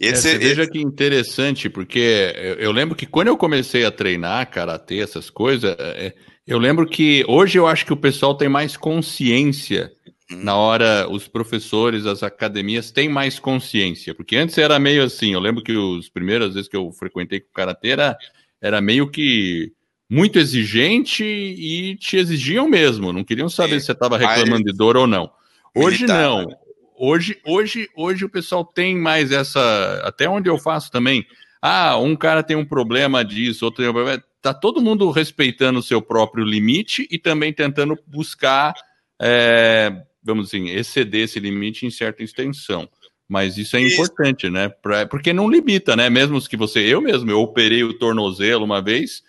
[0.00, 3.90] É, esse, é, veja que interessante, porque eu, eu, lembro que quando eu comecei a
[3.90, 6.12] treinar karatê, essas coisas, é,
[6.46, 9.92] eu lembro que hoje eu acho que o pessoal tem mais consciência.
[10.36, 15.40] Na hora, os professores, as academias têm mais consciência, porque antes era meio assim, eu
[15.40, 18.16] lembro que os primeiras vezes que eu frequentei com karatê era,
[18.60, 19.72] era meio que
[20.08, 24.96] muito exigente e te exigiam mesmo, não queriam saber se você estava reclamando de dor
[24.96, 25.30] ou não.
[25.74, 26.46] Hoje militar, não.
[26.46, 26.56] Né?
[27.04, 30.02] Hoje, hoje, hoje o pessoal tem mais essa.
[30.04, 31.26] Até onde eu faço também.
[31.60, 34.22] Ah, um cara tem um problema disso, outro tem um problema.
[34.40, 38.74] Tá todo mundo respeitando o seu próprio limite e também tentando buscar,
[39.20, 39.92] é,
[40.22, 42.88] vamos dizer, exceder esse limite em certa extensão.
[43.28, 43.94] Mas isso é isso.
[43.94, 44.68] importante, né?
[44.68, 46.10] Pra, porque não limita, né?
[46.10, 46.80] Mesmo que você.
[46.80, 49.22] Eu mesmo, eu operei o tornozelo uma vez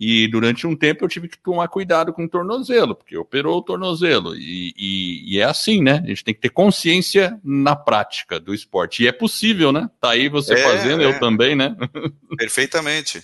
[0.00, 3.62] e durante um tempo eu tive que tomar cuidado com o tornozelo, porque operou o
[3.62, 4.34] tornozelo.
[4.34, 6.00] E, e, e, é assim, né?
[6.02, 9.02] A gente tem que ter consciência na prática do esporte.
[9.02, 9.90] E é possível, né?
[10.00, 11.04] Tá aí você é, fazendo, é.
[11.04, 11.76] eu também, né?
[12.38, 13.22] Perfeitamente.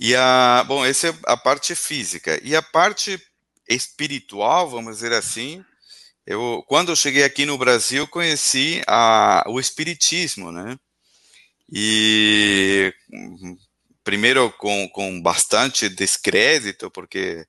[0.00, 0.64] E a.
[0.66, 2.40] Bom, essa é a parte física.
[2.42, 3.22] E a parte
[3.68, 5.64] espiritual, vamos dizer assim.
[6.26, 10.76] Eu, quando eu cheguei aqui no Brasil, conheci a, o Espiritismo, né?
[11.72, 12.92] E
[14.02, 17.46] primeiro com, com bastante descrédito, porque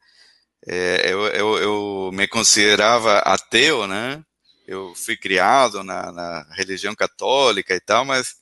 [0.68, 4.24] é, eu, eu, eu, me considerava ateu, né?
[4.68, 8.36] Eu fui criado na, na, religião católica e tal, mas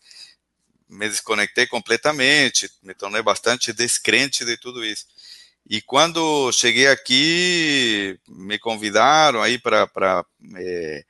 [0.90, 5.06] me desconectei completamente, me tornei bastante descrente de tudo isso.
[5.68, 10.26] E quando cheguei aqui, me convidaram aí para
[10.58, 11.04] é,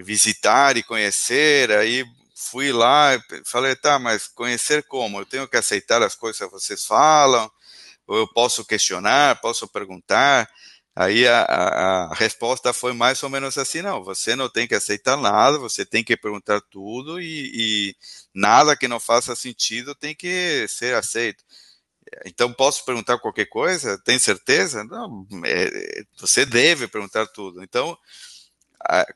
[0.00, 3.10] visitar e conhecer, aí fui lá,
[3.46, 5.20] falei, tá, mas conhecer como?
[5.20, 7.50] Eu tenho que aceitar as coisas que vocês falam,
[8.06, 10.48] ou eu posso questionar, posso perguntar.
[10.96, 14.74] Aí a, a, a, resposta foi mais ou menos assim: não, você não tem que
[14.74, 17.50] aceitar nada, você tem que perguntar tudo e,
[17.90, 17.96] e
[18.32, 21.44] nada que não faça sentido tem que ser aceito.
[22.24, 23.98] Então, posso perguntar qualquer coisa?
[23.98, 24.84] Tem certeza?
[24.84, 27.62] Não, é, você deve perguntar tudo.
[27.62, 27.96] Então,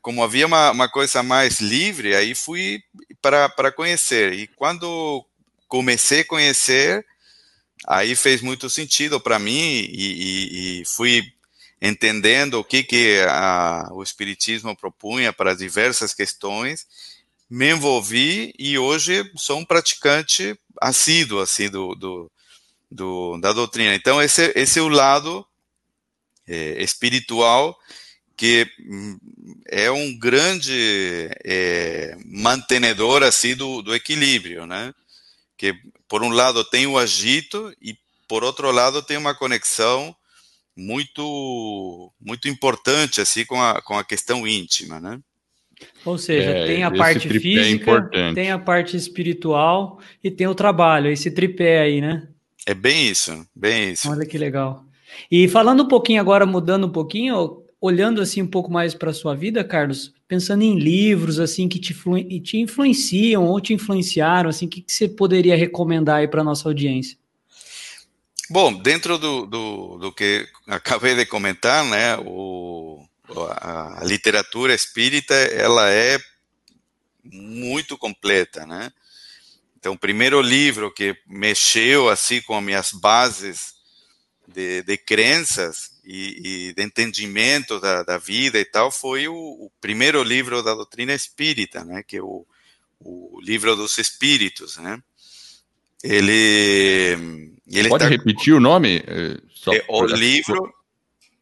[0.01, 2.81] como havia uma, uma coisa mais livre, aí fui
[3.21, 4.33] para conhecer.
[4.33, 5.25] E quando
[5.67, 7.05] comecei a conhecer,
[7.87, 11.23] aí fez muito sentido para mim e, e, e, fui
[11.81, 16.87] entendendo o que, que a, o Espiritismo propunha para diversas questões,
[17.49, 22.31] me envolvi e hoje sou um praticante assíduo assim, do, do,
[22.91, 23.93] do da doutrina.
[23.95, 25.45] Então, esse, esse é o lado
[26.47, 27.77] é, espiritual
[28.39, 28.65] que
[29.67, 34.93] é um grande é, mantenedor assim do, do equilíbrio, né?
[35.57, 35.75] Que
[36.07, 37.97] por um lado tem o agito e
[38.29, 40.15] por outro lado tem uma conexão
[40.73, 45.19] muito muito importante assim com a, com a questão íntima, né?
[46.05, 50.47] Ou seja, é, tem a parte é física, é tem a parte espiritual e tem
[50.47, 52.25] o trabalho, esse tripé aí, né?
[52.65, 54.09] É bem isso, bem isso.
[54.09, 54.83] Olha que legal.
[55.31, 59.13] E falando um pouquinho agora, mudando um pouquinho, olhando assim um pouco mais para a
[59.13, 61.93] sua vida, Carlos, pensando em livros assim que te,
[62.41, 66.67] te influenciam ou te influenciaram, assim, o que, que você poderia recomendar aí para nossa
[66.67, 67.17] audiência?
[68.49, 73.03] Bom, dentro do, do, do, que acabei de comentar, né, o,
[73.35, 76.19] a literatura espírita, ela é
[77.23, 78.91] muito completa, né?
[79.79, 83.75] Então, o primeiro livro que mexeu assim com as minhas bases
[84.45, 89.71] de, de crenças e, e de entendimento da, da, vida e tal foi o, o,
[89.79, 92.45] primeiro livro da doutrina espírita, né, que é o,
[92.99, 95.01] o livro dos espíritos, né?
[96.03, 99.03] Ele, ele pode tá, repetir o nome?
[99.05, 100.73] É, é o livro,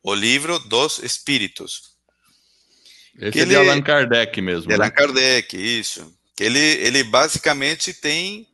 [0.01, 1.95] o livro dos espíritos.
[3.19, 4.63] Esse que é ele, de Allan Kardec mesmo.
[4.63, 4.75] De né?
[4.75, 6.16] Allan Kardec, isso.
[6.39, 8.47] Ele, ele basicamente tem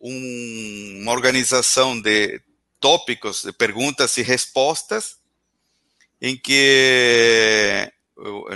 [0.00, 2.40] um, uma organização de
[2.80, 5.16] tópicos, de perguntas e respostas
[6.20, 7.90] em que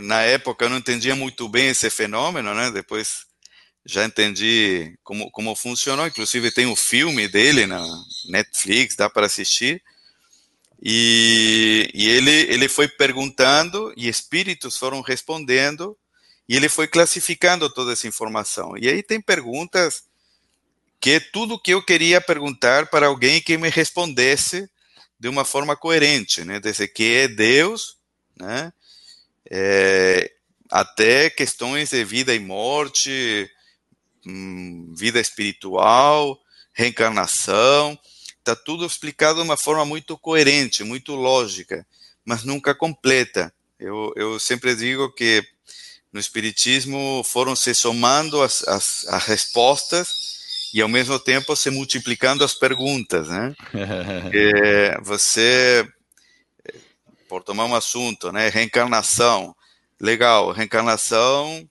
[0.02, 2.70] na época eu não entendia muito bem esse fenômeno, né?
[2.70, 3.26] Depois
[3.84, 6.06] já entendi como, como funcionou.
[6.06, 7.84] Inclusive tem um filme dele na
[8.28, 9.82] Netflix, dá para assistir.
[10.82, 15.96] E, e ele, ele foi perguntando e espíritos foram respondendo
[16.48, 18.76] e ele foi classificando toda essa informação.
[18.78, 20.04] E aí tem perguntas
[21.00, 24.68] que é tudo que eu queria perguntar para alguém que me respondesse
[25.20, 26.58] de uma forma coerente, né?
[26.58, 27.98] Desde que é Deus,
[28.36, 28.72] né?
[29.50, 30.32] É,
[30.70, 33.50] até questões de vida e morte,
[34.26, 36.40] hum, vida espiritual,
[36.72, 37.98] reencarnação,
[38.38, 41.86] está tudo explicado de uma forma muito coerente, muito lógica,
[42.24, 43.52] mas nunca completa.
[43.78, 45.44] Eu, eu sempre digo que
[46.12, 50.28] no Espiritismo foram se somando as, as, as respostas
[50.72, 53.54] e ao mesmo tempo se multiplicando as perguntas, né?
[54.32, 55.86] é, você,
[57.28, 58.48] por tomar um assunto, né?
[58.48, 59.54] Reencarnação,
[60.00, 61.68] legal, reencarnação,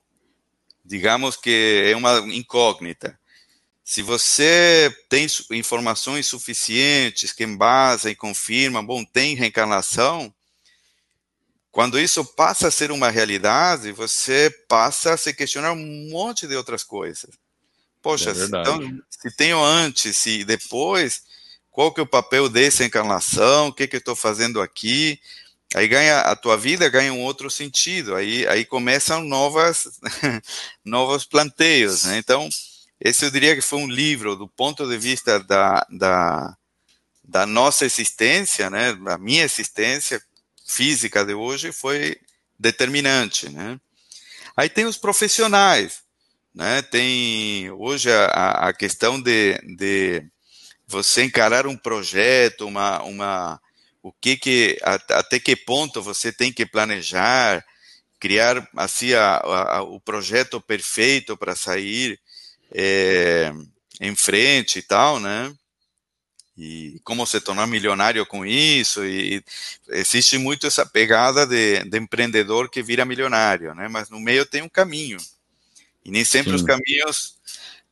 [0.83, 3.17] digamos que é uma incógnita.
[3.83, 10.33] Se você tem informações suficientes que embasam e confirmam, bom, tem reencarnação,
[11.77, 16.55] quando isso passa a ser uma realidade, você passa a se questionar um monte de
[16.55, 17.29] outras coisas.
[18.01, 21.21] Poxa, é se, então, se tenho antes e depois,
[21.69, 23.67] qual que é o papel dessa encarnação?
[23.67, 25.19] O que, que eu estou fazendo aqui?
[25.75, 28.15] Aí ganha a tua vida ganha um outro sentido.
[28.15, 29.99] Aí, aí começam novas
[30.83, 32.05] novos planteios.
[32.05, 32.17] Né?
[32.17, 32.49] Então
[32.99, 36.57] esse eu diria que foi um livro, do ponto de vista da, da,
[37.23, 40.19] da nossa existência, né, da minha existência
[40.67, 42.17] física de hoje, foi
[42.59, 43.49] determinante.
[43.49, 43.79] Né?
[44.55, 46.01] Aí tem os profissionais,
[46.53, 46.81] né?
[46.81, 50.23] tem hoje a, a questão de, de
[50.85, 53.61] você encarar um projeto, uma, uma,
[54.03, 57.63] o que que, até que ponto você tem que planejar,
[58.19, 62.19] criar assim a, a, o projeto perfeito para sair
[62.73, 63.51] é,
[64.01, 65.53] em frente e tal, né?
[66.57, 69.43] E como se tornar milionário com isso, e
[69.89, 73.87] existe muito essa pegada de, de empreendedor que vira milionário, né?
[73.87, 75.17] Mas no meio tem um caminho,
[76.03, 76.55] e nem sempre Sim.
[76.55, 77.35] os caminhos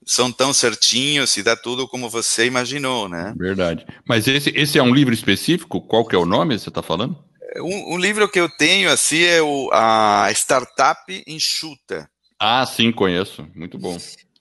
[0.05, 3.33] são tão certinhos e dá tudo como você imaginou, né?
[3.37, 3.85] Verdade.
[4.07, 5.81] Mas esse, esse é um livro específico?
[5.81, 7.17] Qual que é o nome que você está falando?
[7.57, 12.09] Um, um, livro que eu tenho, assim, é o, a Startup Enxuta.
[12.39, 13.47] Ah, sim, conheço.
[13.55, 13.97] Muito bom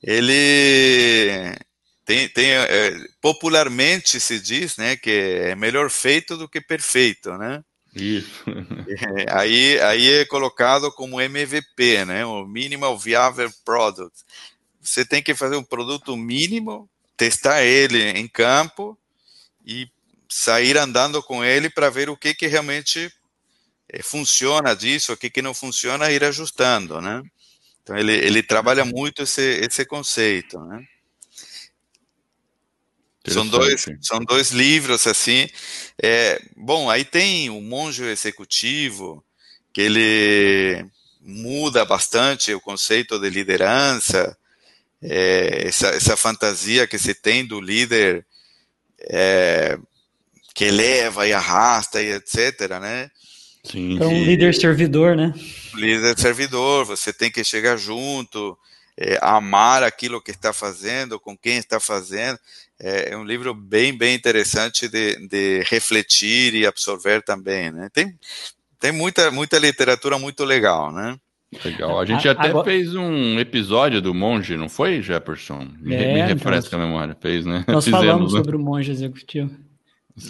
[0.07, 1.57] ele
[2.05, 7.63] tem, tem é, popularmente se diz, né, que é melhor feito do que perfeito, né?
[7.95, 8.45] Isso.
[9.17, 14.23] É, aí, aí é colocado como MVP, né, o Minimal Viable Product.
[14.81, 18.99] Você tem que fazer um produto mínimo, testar ele em campo
[19.65, 19.89] e
[20.29, 23.11] sair andando com ele para ver o que que realmente
[23.89, 27.23] é, funciona disso, o que que não funciona, ir ajustando, né?
[27.83, 30.85] Então ele, ele trabalha muito esse, esse conceito, né?
[33.27, 35.49] São dois, são dois livros assim.
[36.03, 39.25] É, bom, aí tem o Monge Executivo,
[39.73, 40.85] que ele
[41.21, 44.37] muda bastante o conceito de liderança,
[45.03, 48.27] é, essa, essa fantasia que se tem do líder
[49.01, 49.79] é,
[50.55, 53.11] que leva e arrasta e etc, né?
[53.65, 55.33] Sim, então, um líder servidor, né?
[55.75, 58.57] Líder servidor, você tem que chegar junto,
[58.99, 62.39] é, amar aquilo que está fazendo, com quem está fazendo.
[62.81, 67.89] É, é um livro bem, bem interessante de, de refletir e absorver também, né?
[67.93, 68.15] Tem,
[68.81, 71.17] tem muita, muita literatura muito legal, né?
[71.65, 72.01] Legal.
[72.01, 72.65] A gente até Agora...
[72.65, 75.69] fez um episódio do monge, não foi, Jefferson?
[75.81, 77.17] Me, é, me refresca então, a memória.
[77.21, 77.65] Fez, né?
[77.69, 78.39] Nós Fizemos, falamos né?
[78.41, 79.55] sobre o monge executivo.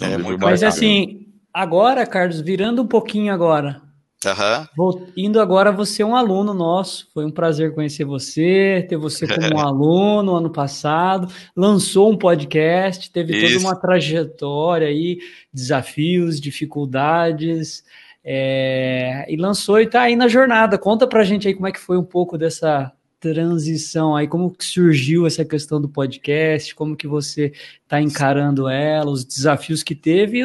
[0.01, 1.25] É, muito Mas assim,
[1.55, 3.81] Agora, Carlos, virando um pouquinho agora.
[4.25, 4.67] Uhum.
[4.75, 7.07] Vou, indo agora, você é um aluno nosso.
[7.13, 11.31] Foi um prazer conhecer você, ter você como um aluno ano passado.
[11.55, 13.55] Lançou um podcast, teve Isso.
[13.55, 15.19] toda uma trajetória aí,
[15.53, 17.83] desafios, dificuldades.
[18.23, 20.77] É, e lançou e está aí na jornada.
[20.77, 24.65] Conta pra gente aí como é que foi um pouco dessa transição aí, como que
[24.65, 27.51] surgiu essa questão do podcast, como que você
[27.83, 30.43] está encarando ela, os desafios que teve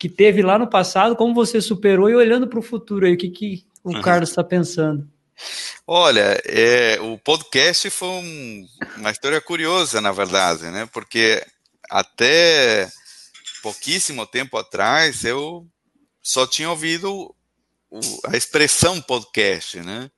[0.00, 3.18] que teve lá no passado, como você superou e olhando para o futuro aí, o
[3.18, 4.00] que, que o uhum.
[4.00, 5.06] Carlos está pensando?
[5.86, 10.88] Olha, é, o podcast foi um, uma história curiosa, na verdade, né?
[10.90, 11.46] Porque
[11.90, 12.90] até
[13.62, 15.66] pouquíssimo tempo atrás eu
[16.22, 17.34] só tinha ouvido
[17.90, 20.10] o, a expressão podcast, né?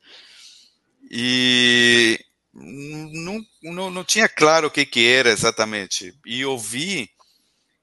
[1.11, 2.21] E
[2.55, 6.15] não, não, não tinha claro o que, que era exatamente.
[6.25, 7.11] E ouvi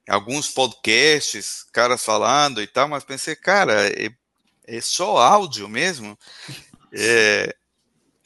[0.10, 4.10] alguns podcasts, caras falando e tal, mas pensei, cara, é,
[4.66, 6.18] é só áudio mesmo?
[6.92, 7.56] É,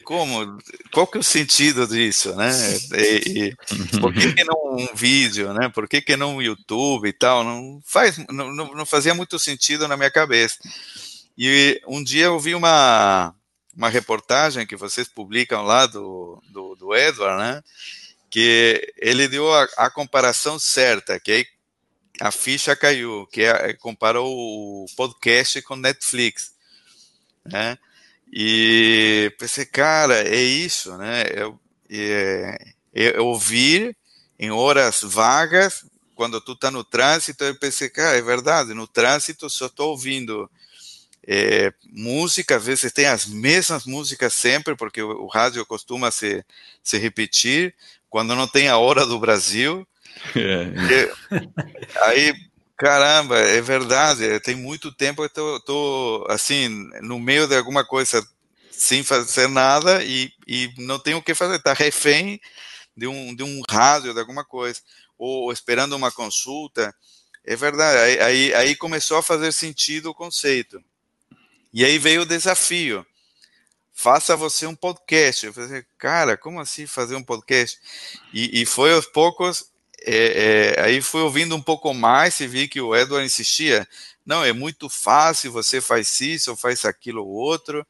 [0.04, 0.58] como?
[0.92, 2.52] Qual que é o sentido disso, né?
[2.94, 5.70] E, e, por que, que, não um vídeo, né?
[5.70, 7.44] Por que, que não um YouTube e tal?
[7.44, 10.58] Não faz, não, não fazia muito sentido na minha cabeça.
[11.38, 13.34] E um dia eu vi uma
[13.76, 17.64] uma reportagem que vocês publicam lá do, do, do Edward, né?
[18.30, 21.46] Que ele deu a, a comparação certa, que aí
[22.20, 26.54] a ficha caiu, que é, comparou o podcast com Netflix,
[27.46, 27.78] né?
[28.32, 31.24] E pensei, cara, é isso, né?
[31.36, 31.60] Eu,
[31.90, 33.96] é, é ouvir
[34.40, 35.86] em horas vagas,
[36.16, 40.50] quando tu tá no trânsito, eu pensei, cara, é verdade, no trânsito só tô ouvindo
[41.26, 46.44] é, música, às vezes tem as mesmas músicas sempre, porque o, o, rádio costuma se,
[46.84, 47.74] se repetir,
[48.10, 49.88] quando não tem a hora do Brasil.
[50.36, 51.12] É.
[52.02, 52.34] aí,
[52.78, 56.70] caramba, é verdade, tem muito tempo que eu tô, assim,
[57.02, 58.26] no meio de alguma coisa
[58.72, 62.42] sem fazer nada e, e não tenho o que fazer, tá refém
[62.96, 64.80] de um, de um rádio, de alguma coisa,
[65.18, 66.94] ou, ou esperando uma consulta.
[67.46, 70.84] É verdade, aí, aí, aí começou a fazer sentido o conceito.
[71.74, 73.06] E aí veio o desafio.
[73.92, 75.46] Faça você um podcast.
[75.46, 77.80] Eu falei, cara, como assim fazer um podcast?
[78.34, 79.72] E, e foi aos poucos,
[80.06, 83.88] é, é, aí fui ouvindo um pouco mais e vi que o Edward insistia.
[84.26, 87.86] Não, é muito fácil, você faz isso, faz aquilo ou outro,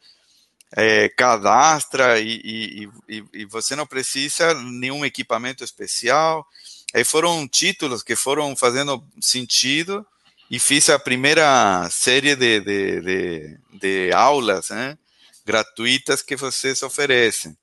[0.76, 6.46] é, cadastra e, e, e, e, você não precisa nenhum equipamento especial.
[6.94, 10.06] Aí foram títulos que foram fazendo sentido
[10.50, 14.98] e fiz a primeira série de, de, de, de aulas né,
[15.46, 17.58] gratuitas que vocês oferecem.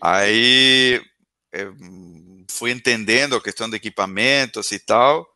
[0.00, 1.02] Aí
[2.54, 5.28] fui entendendo a questão de equipamentos e tal,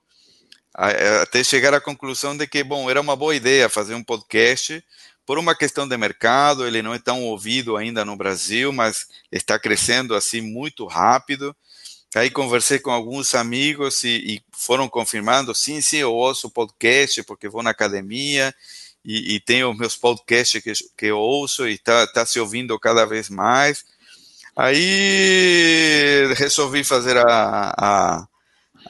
[0.72, 4.82] até chegar à conclusão de que, bom, era uma boa ideia fazer um podcast,
[5.26, 9.58] por uma questão de mercado, ele não é tão ouvido ainda no Brasil, mas está
[9.58, 11.54] crescendo assim muito rápido.
[12.14, 17.48] Aí conversei com alguns amigos e, e foram confirmando, sim, sim, eu ouço podcast porque
[17.48, 18.54] vou na academia
[19.04, 23.04] e, e tenho meus podcasts que, que eu ouço e está tá se ouvindo cada
[23.04, 23.84] vez mais.
[24.58, 28.26] Aí resolvi fazer a, a,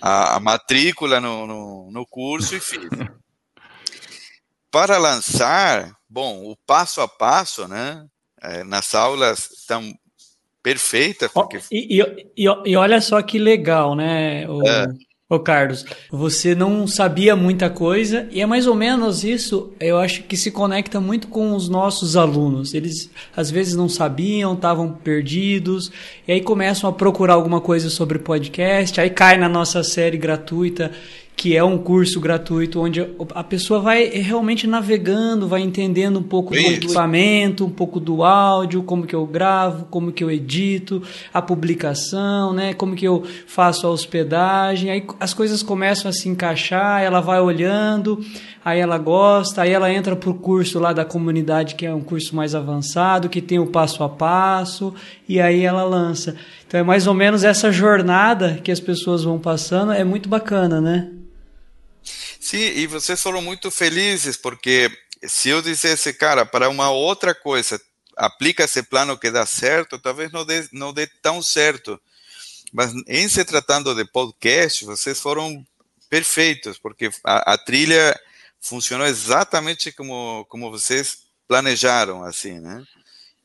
[0.01, 2.89] a, a matrícula no, no, no curso e fiz.
[4.73, 8.07] Para lançar, bom, o passo a passo, né?
[8.41, 9.93] É, nas aulas estão
[10.63, 11.29] perfeita.
[11.29, 11.61] Porque...
[11.71, 14.87] E, e, e, olha só que legal, né, o, é.
[15.29, 15.85] O Carlos?
[16.11, 20.51] Você não sabia muita coisa e é mais ou menos isso, eu acho que se
[20.51, 22.73] conecta muito com os nossos alunos.
[22.73, 25.93] Eles às vezes não sabiam, estavam perdidos,
[26.27, 30.93] e aí começam a procurar alguma coisa sobre podcast, aí cai na nossa série gratuita
[31.39, 33.01] que é um curso gratuito onde
[33.33, 38.83] a pessoa vai realmente navegando, vai entendendo um pouco do equipamento, um pouco do áudio,
[38.83, 41.01] como que eu gravo, como que eu edito,
[41.33, 46.29] a publicação, né, como que eu faço a hospedagem, aí as coisas começam a se
[46.29, 48.21] encaixar, ela vai olhando,
[48.65, 52.35] aí ela gosta, aí ela entra pro curso lá da comunidade que é um curso
[52.35, 54.93] mais avançado, que tem o passo a passo,
[55.29, 56.35] e aí ela lança.
[56.67, 60.81] Então é mais ou menos essa jornada que as pessoas vão passando, é muito bacana,
[60.81, 61.13] né?
[62.49, 64.91] Sim, e vocês foram muito felizes, porque
[65.27, 67.79] se eu dissesse, cara, para uma outra coisa,
[68.17, 72.01] aplica esse plano que dá certo, talvez não dê, não dê tão certo.
[72.73, 75.63] Mas em se tratando de podcast, vocês foram
[76.09, 78.19] perfeitos, porque a, a trilha
[78.59, 82.83] funcionou exatamente como, como vocês planejaram, assim, né?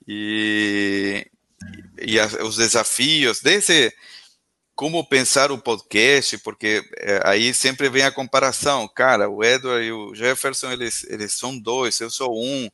[0.07, 1.27] E,
[1.99, 3.93] e, e os desafios, desde
[4.83, 8.85] como pensar o podcast, porque é, aí sempre vem a comparação.
[8.85, 12.69] Cara, o Edward e o Jefferson, eles, eles são dois, eu sou um.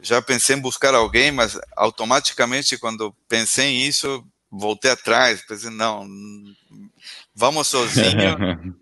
[0.00, 5.44] Já pensei em buscar alguém, mas automaticamente, quando pensei nisso, voltei atrás.
[5.46, 6.08] Pensei, não,
[7.34, 8.38] vamos sozinho,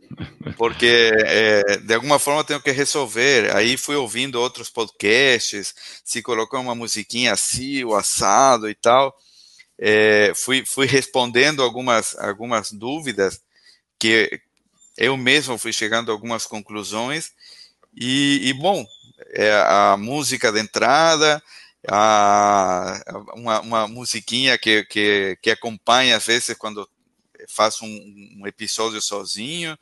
[0.57, 3.57] porque é, de alguma forma tenho que resolver.
[3.57, 5.74] Aí fui ouvindo outros podcasts,
[6.05, 9.12] se colocou uma musiquinha assim, o assado e tal
[9.79, 13.41] é, fui, fui respondendo algumas, algumas dúvidas
[13.99, 14.41] que
[14.97, 17.33] eu mesmo fui chegando a algumas conclusões.
[17.95, 18.87] E, e bom,
[19.33, 21.43] é, a música de entrada,
[21.89, 23.01] a,
[23.35, 26.89] uma, uma musiquinha que, que, que acompanha às vezes quando
[27.49, 29.79] faço um, um episódio sozinho,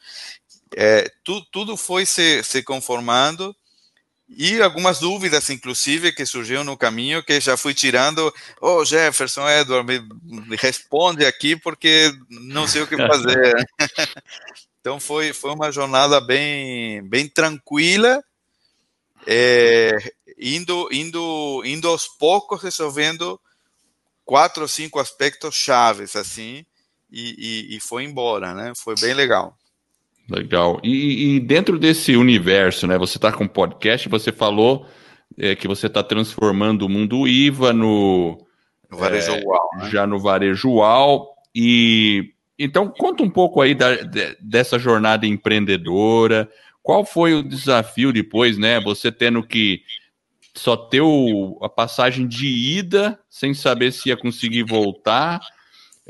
[0.77, 3.55] é, tu, tudo foi se, se conformando
[4.29, 8.33] e algumas dúvidas, inclusive, que surgiram no caminho, que já fui tirando.
[8.61, 9.87] Ô, oh, Jefferson, Edward,
[10.23, 13.55] me, responde aqui, porque não sei o que fazer.
[14.81, 18.25] então, foi, foi uma jornada bem, bem tranquila,
[19.27, 19.97] é,
[20.39, 23.39] indo, indo, indo aos poucos resolvendo
[24.25, 26.65] quatro ou cinco aspectos chaves, assim,
[27.11, 28.73] e, e, e foi embora, né?
[28.75, 29.57] Foi bem legal.
[30.29, 30.81] Legal.
[30.83, 32.97] E, e, dentro desse universo, né?
[32.97, 34.87] Você está com podcast, você falou
[35.39, 38.39] é, que você está transformando o mundo IVA no,
[38.91, 39.91] no varejo é, UAU, né?
[39.91, 41.29] já no varejo UAU.
[41.55, 46.49] E então conta um pouco aí da, de, dessa jornada empreendedora.
[46.83, 48.81] Qual foi o desafio depois, né?
[48.81, 49.83] Você tendo que
[50.55, 55.41] só ter o, a passagem de ida sem saber se ia conseguir voltar.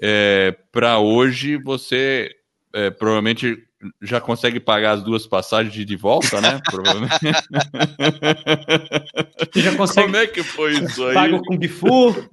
[0.00, 2.30] É, para hoje você
[2.72, 3.63] é, provavelmente
[4.00, 6.60] já consegue pagar as duas passagens de, volta, né?
[6.70, 7.14] Provavelmente.
[9.56, 10.06] já consegue.
[10.06, 11.14] Como é que foi isso aí?
[11.14, 12.28] Paga o Kung Fu.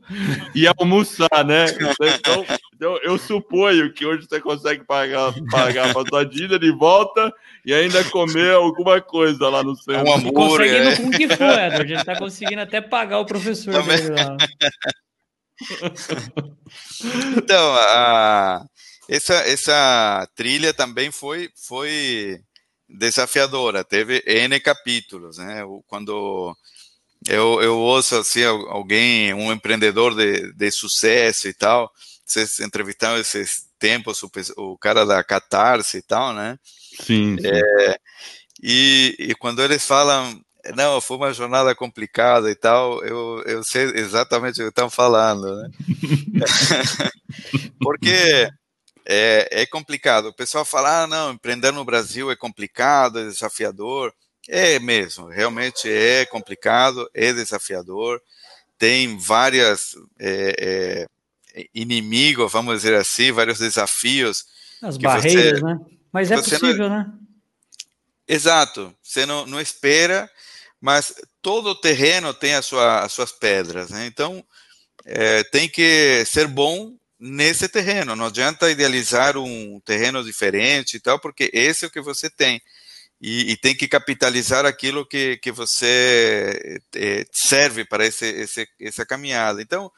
[0.55, 1.65] E almoçar, né?
[2.09, 7.31] Então, então, eu suponho que hoje você consegue pagar, pagar a passagem de volta
[7.65, 10.09] e ainda comer alguma coisa lá no centro.
[10.09, 10.33] Um hambúrguer.
[10.33, 10.95] Consegue no né?
[10.95, 11.75] Kung Fu, Edward.
[11.75, 13.97] A gente tá conseguindo até pagar o professor Também.
[13.97, 14.37] dele lá.
[17.35, 18.65] Então, a
[19.11, 22.39] essa, essa trilha também foi, foi
[22.87, 25.63] desafiadora, teve N capítulos, né?
[25.85, 26.55] Quando
[27.27, 31.91] eu, eu ouço assim, alguém, um empreendedor de, de sucesso e tal,
[32.25, 36.57] vocês entrevistaram esses tempos o, o cara da Catarse e tal, né?
[37.01, 37.35] Sim.
[37.37, 37.45] sim.
[37.45, 37.95] É,
[38.63, 40.39] e, e quando eles falam,
[40.73, 45.53] não, foi uma jornada complicada e tal, eu, eu sei exatamente o que estão falando,
[45.53, 45.69] né?
[47.81, 48.49] Porque
[49.05, 50.27] é, é complicado.
[50.27, 54.13] O pessoal fala, ah, não, empreender no Brasil é complicado, é desafiador.
[54.47, 58.21] É mesmo, realmente é complicado, é desafiador.
[58.77, 61.07] Tem várias é,
[61.55, 64.45] é, inimigos, vamos dizer assim, vários desafios.
[64.81, 65.79] As barreiras, você, né?
[66.11, 66.97] Mas é possível, não...
[66.97, 67.13] né?
[68.27, 68.95] Exato.
[69.01, 70.29] Você não, não espera,
[70.79, 74.05] mas todo terreno tem a sua, as suas pedras, né?
[74.07, 74.43] Então,
[75.05, 78.15] é, tem que ser bom nesse terreno.
[78.15, 82.59] Não adianta idealizar um terreno diferente e tal, porque esse é o que você tem.
[83.21, 89.05] E, e tem que capitalizar aquilo que, que você é, serve para esse, esse, essa
[89.05, 89.61] caminhada.
[89.61, 89.91] Então,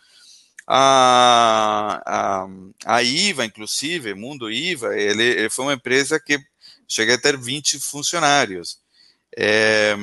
[0.68, 2.48] a, a,
[2.86, 6.38] a IVA, inclusive, Mundo IVA, ele, ele foi uma empresa que
[6.86, 8.82] cheguei a ter 20 funcionários.
[9.36, 9.96] É,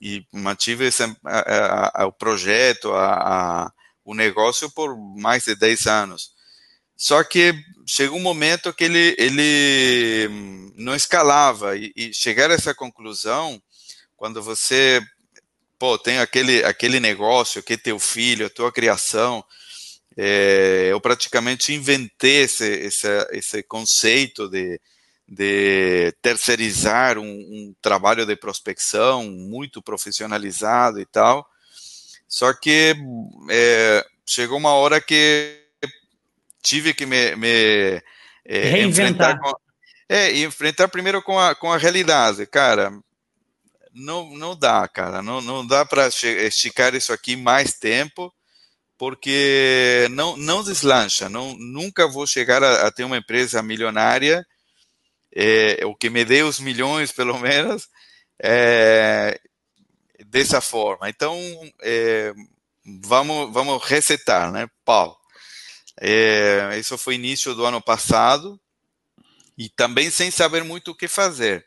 [0.00, 3.70] e mantive esse, a, a, o projeto, a,
[4.04, 6.32] o negócio por mais de 10 anos.
[6.96, 7.54] Só que
[7.86, 10.28] chegou um momento que ele, ele
[10.76, 13.60] não escalava e, e chegar a essa conclusão
[14.16, 15.02] quando você
[15.82, 19.44] pô, tem aquele, aquele negócio que teu filho, a tua criação,
[20.16, 24.80] é, eu praticamente inventei esse, esse, esse conceito de,
[25.26, 31.44] de terceirizar um, um, trabalho de prospecção muito profissionalizado e tal.
[32.28, 32.94] Só que
[33.50, 35.61] é, chegou uma hora que
[36.62, 38.02] tive que me, me
[38.44, 39.52] é, enfrentar com,
[40.08, 42.92] é, enfrentar primeiro com a, com a realidade, cara.
[43.94, 48.32] Não, não dá, cara, não, não dá para esticar isso aqui mais tempo,
[48.96, 54.46] porque não, não deslancha, não, nunca vou chegar a, a ter uma empresa milionária,
[55.34, 57.88] é, o que me dê os milhões, pelo menos,
[58.42, 59.38] é,
[60.26, 61.08] dessa forma.
[61.08, 61.38] Então,
[61.82, 62.32] é,
[63.02, 64.66] vamos, vamos resetar, né?
[64.84, 65.21] Pau.
[66.04, 68.58] É, isso foi início do ano passado
[69.56, 71.64] e também sem saber muito o que fazer.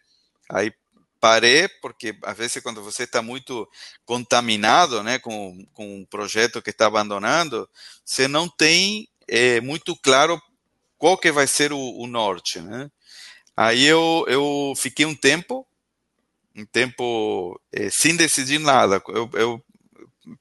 [0.49, 0.73] Aí
[1.21, 3.65] parei, porque às vezes quando você está muito
[4.03, 7.69] contaminado né, com, com um projeto que está abandonando,
[8.03, 10.41] você não tem é, muito claro
[10.97, 12.59] qual que vai ser o, o norte.
[12.59, 12.91] Né?
[13.55, 15.65] Aí eu, eu fiquei um tempo,
[16.53, 19.01] um tempo é, sem decidir nada.
[19.07, 19.65] Eu, eu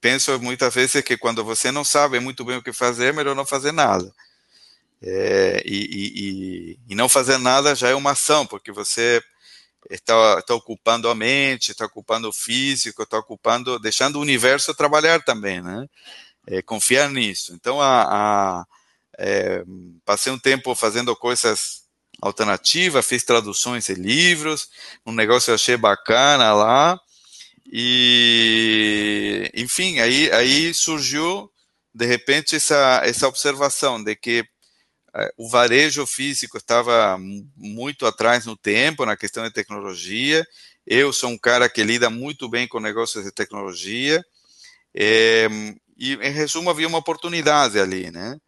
[0.01, 3.35] penso muitas vezes que quando você não sabe muito bem o que fazer, é melhor
[3.35, 4.13] não fazer nada.
[5.03, 9.23] É, e, e, e, não fazer nada já é uma ação, porque você
[9.91, 15.23] está, está ocupando a mente, está ocupando o físico, está ocupando, deixando o universo trabalhar
[15.23, 15.87] também, né?
[16.47, 17.55] É, confiar nisso.
[17.55, 18.67] Então, a, a
[19.19, 19.65] é,
[20.05, 21.85] passei um tempo fazendo coisas
[22.21, 24.69] alternativas, fiz traduções de livros,
[25.05, 26.99] um negócio eu achei bacana lá,
[27.67, 31.51] e, enfim, aí, aí surgiu,
[31.93, 34.45] de repente, essa, essa observação de que
[35.15, 37.17] eh, o varejo físico estava
[37.57, 40.47] muito atrás no tempo, na questão de tecnologia.
[40.87, 44.25] Eu sou um cara que lida muito bem com negócios de tecnologia.
[44.95, 45.49] É,
[45.97, 48.39] e, em resumo, havia uma oportunidade ali, né?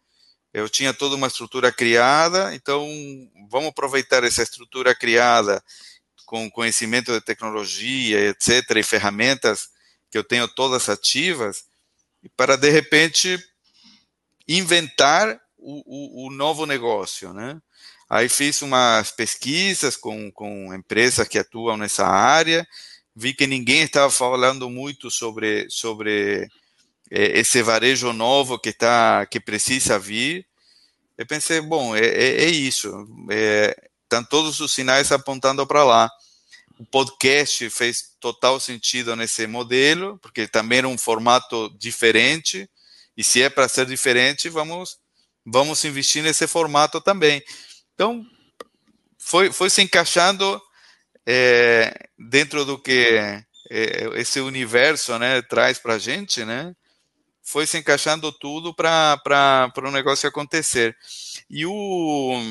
[0.53, 2.87] Eu tinha toda uma estrutura criada, então
[3.49, 5.61] vamos aproveitar essa estrutura criada
[6.27, 9.69] com conhecimento de tecnologia, etc., e ferramentas
[10.11, 11.63] que eu tenho todas ativas,
[12.35, 13.39] para de repente
[14.45, 17.59] inventar o, o, o novo negócio, né?
[18.09, 22.67] Aí fiz umas pesquisas com, com empresas que atuam nessa área,
[23.15, 26.49] vi que ninguém estava falando muito sobre, sobre
[27.09, 30.45] é, esse varejo novo que, tá, que precisa vir.
[31.17, 32.91] Eu pensei, bom, é, é, é isso.
[34.07, 36.09] Estão todos os sinais apontando para lá.
[36.79, 42.69] O podcast fez total sentido nesse modelo, porque também era um formato diferente.
[43.17, 44.97] E se é para ser diferente, vamos,
[45.45, 47.43] vamos investir nesse formato também.
[47.93, 48.25] Então,
[49.17, 50.61] foi, foi se encaixando
[51.25, 53.19] é, dentro do que
[53.69, 56.73] é, esse universo né, traz para a gente, né?
[57.43, 60.95] Foi se encaixando tudo para o negócio acontecer.
[61.49, 62.41] E o,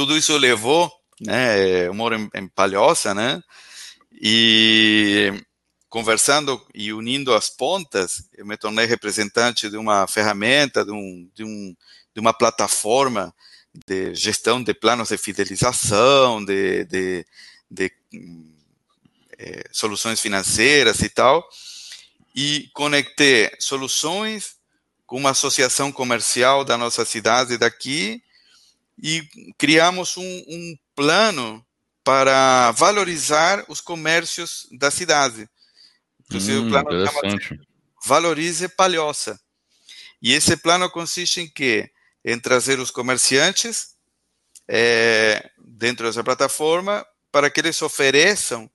[0.00, 0.90] tudo isso levou,
[1.20, 1.86] né?
[1.86, 3.42] Eu moro em, em Palhoça, né?
[4.10, 5.30] E
[5.90, 11.44] conversando e unindo as pontas, eu me tornei representante de uma ferramenta, de, um, de,
[11.44, 11.76] um,
[12.14, 13.34] de uma plataforma
[13.86, 17.26] de gestão de planos de fidelização, de, de,
[17.70, 17.92] de
[19.38, 21.46] é, soluções financeiras e tal,
[22.34, 24.54] e conectei soluções
[25.06, 28.22] com uma associação comercial da nossa cidade daqui
[29.02, 29.26] e
[29.56, 31.64] criamos um, um plano
[32.04, 35.48] para valorizar os comércios da cidade.
[36.24, 37.38] Inclusive, hum, o plano chama
[38.04, 39.40] Valorize Palhoça.
[40.22, 41.90] E esse plano consiste em que
[42.24, 43.94] em trazer os comerciantes
[44.68, 48.70] é, dentro dessa plataforma para que eles ofereçam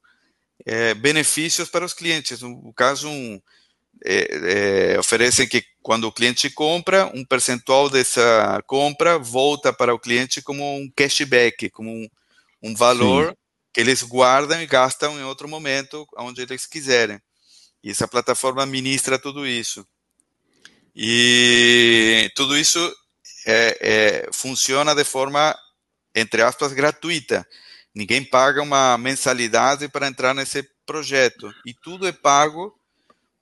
[0.65, 2.41] é, benefícios para os clientes.
[2.41, 3.41] No caso, um,
[4.07, 9.99] é, é, oferecem que quando o cliente compra, um percentual dessa compra volta para o
[9.99, 12.07] cliente como um cashback, como um,
[12.61, 13.35] um valor Sim.
[13.73, 17.19] que eles guardam e gastam em outro momento, onde eles quiserem.
[17.83, 19.85] E essa plataforma ministra tudo isso.
[20.95, 22.79] E tudo isso
[23.45, 25.55] é, é, funciona de forma,
[26.15, 27.45] entre aspas, gratuita.
[27.93, 31.51] Ninguém paga uma mensalidade para entrar nesse projeto.
[31.65, 32.74] E tudo é pago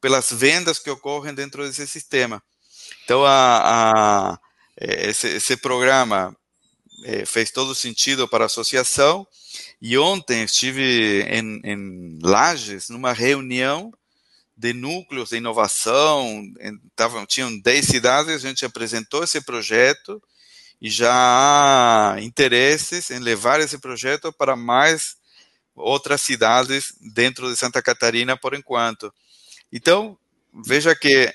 [0.03, 2.43] pelas vendas que ocorrem dentro desse sistema.
[3.05, 4.39] Então, a, a
[4.77, 6.35] esse, esse, programa
[7.05, 9.25] é, fez todo sentido para a associação.
[9.81, 13.93] E ontem estive em, em Lages, numa reunião
[14.57, 16.43] de núcleos de inovação,
[16.97, 20.21] tavam, tinham 10 cidades, a gente apresentou esse projeto
[20.81, 25.15] e já há interesses em levar esse projeto para mais
[25.73, 29.09] outras cidades dentro de Santa Catarina por enquanto.
[29.73, 30.15] Então,
[30.63, 31.33] veja que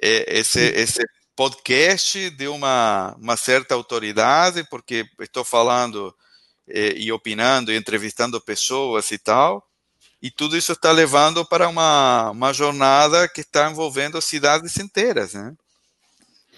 [0.00, 1.02] é, esse, esse
[1.34, 6.14] podcast deu uma, uma certa autoridade, porque estou falando
[6.68, 9.66] é, e opinando e entrevistando pessoas e tal,
[10.22, 15.52] e tudo isso está levando para uma, uma jornada que está envolvendo cidades inteiras, né?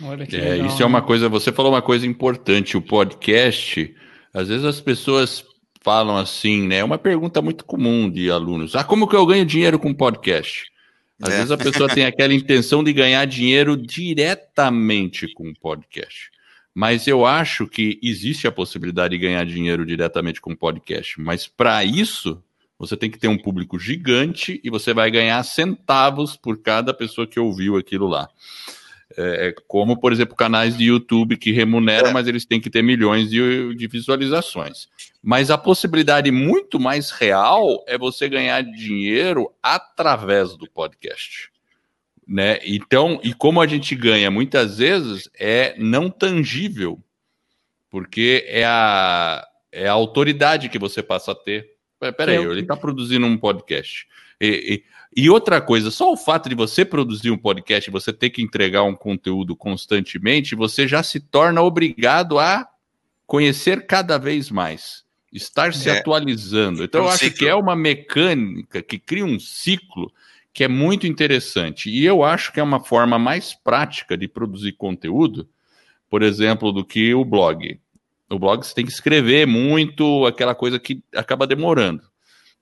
[0.03, 3.97] Olha que é, legal, isso é uma coisa, você falou uma coisa importante, o podcast,
[4.33, 5.43] às vezes as pessoas
[5.81, 6.77] falam assim, né?
[6.77, 8.77] É uma pergunta muito comum de alunos.
[8.77, 10.71] Ah, como que eu ganho dinheiro com podcast?
[11.21, 11.37] Às é.
[11.37, 16.31] vezes a pessoa tem aquela intenção de ganhar dinheiro diretamente com podcast.
[16.75, 21.21] Mas eu acho que existe a possibilidade de ganhar dinheiro diretamente com podcast.
[21.21, 22.41] Mas para isso,
[22.79, 27.27] você tem que ter um público gigante e você vai ganhar centavos por cada pessoa
[27.27, 28.29] que ouviu aquilo lá.
[29.21, 32.13] É, é como, por exemplo, canais de YouTube que remuneram, é.
[32.13, 34.87] mas eles têm que ter milhões de, de visualizações.
[35.21, 41.51] Mas a possibilidade muito mais real é você ganhar dinheiro através do podcast.
[42.27, 42.61] Né?
[42.63, 47.03] Então, e como a gente ganha muitas vezes é não tangível,
[47.91, 51.79] porque é a, é a autoridade que você passa a ter
[52.17, 54.07] Peraí, ele está produzindo um podcast.
[54.41, 54.85] E, e,
[55.15, 58.83] e, outra coisa, só o fato de você produzir um podcast, você ter que entregar
[58.83, 62.69] um conteúdo constantemente, você já se torna obrigado a
[63.27, 65.99] conhecer cada vez mais, estar se é.
[65.99, 66.85] atualizando.
[66.85, 67.39] Então, um eu acho ciclo.
[67.39, 70.13] que é uma mecânica que cria um ciclo
[70.53, 71.91] que é muito interessante.
[71.91, 75.49] E eu acho que é uma forma mais prática de produzir conteúdo,
[76.11, 77.79] por exemplo, do que o blog.
[78.29, 82.03] No blog você tem que escrever muito, aquela coisa que acaba demorando.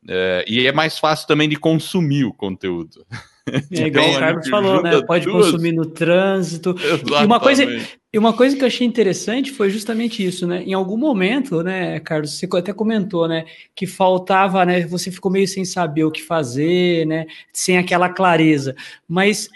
[0.08, 3.04] É, e é mais fácil também de consumir o conteúdo.
[3.70, 5.02] É, igual então, o Carlos falou, né?
[5.02, 5.46] Pode duas...
[5.46, 6.70] consumir no trânsito.
[6.70, 7.22] Exatamente.
[7.22, 7.64] E uma, coisa,
[8.12, 10.64] e uma coisa que eu achei interessante foi justamente isso, né?
[10.64, 13.44] Em algum momento, né, Carlos, você até comentou, né?
[13.72, 14.80] Que faltava, né?
[14.88, 17.24] Você ficou meio sem saber o que fazer, né?
[17.52, 18.74] Sem aquela clareza.
[19.08, 19.48] Mas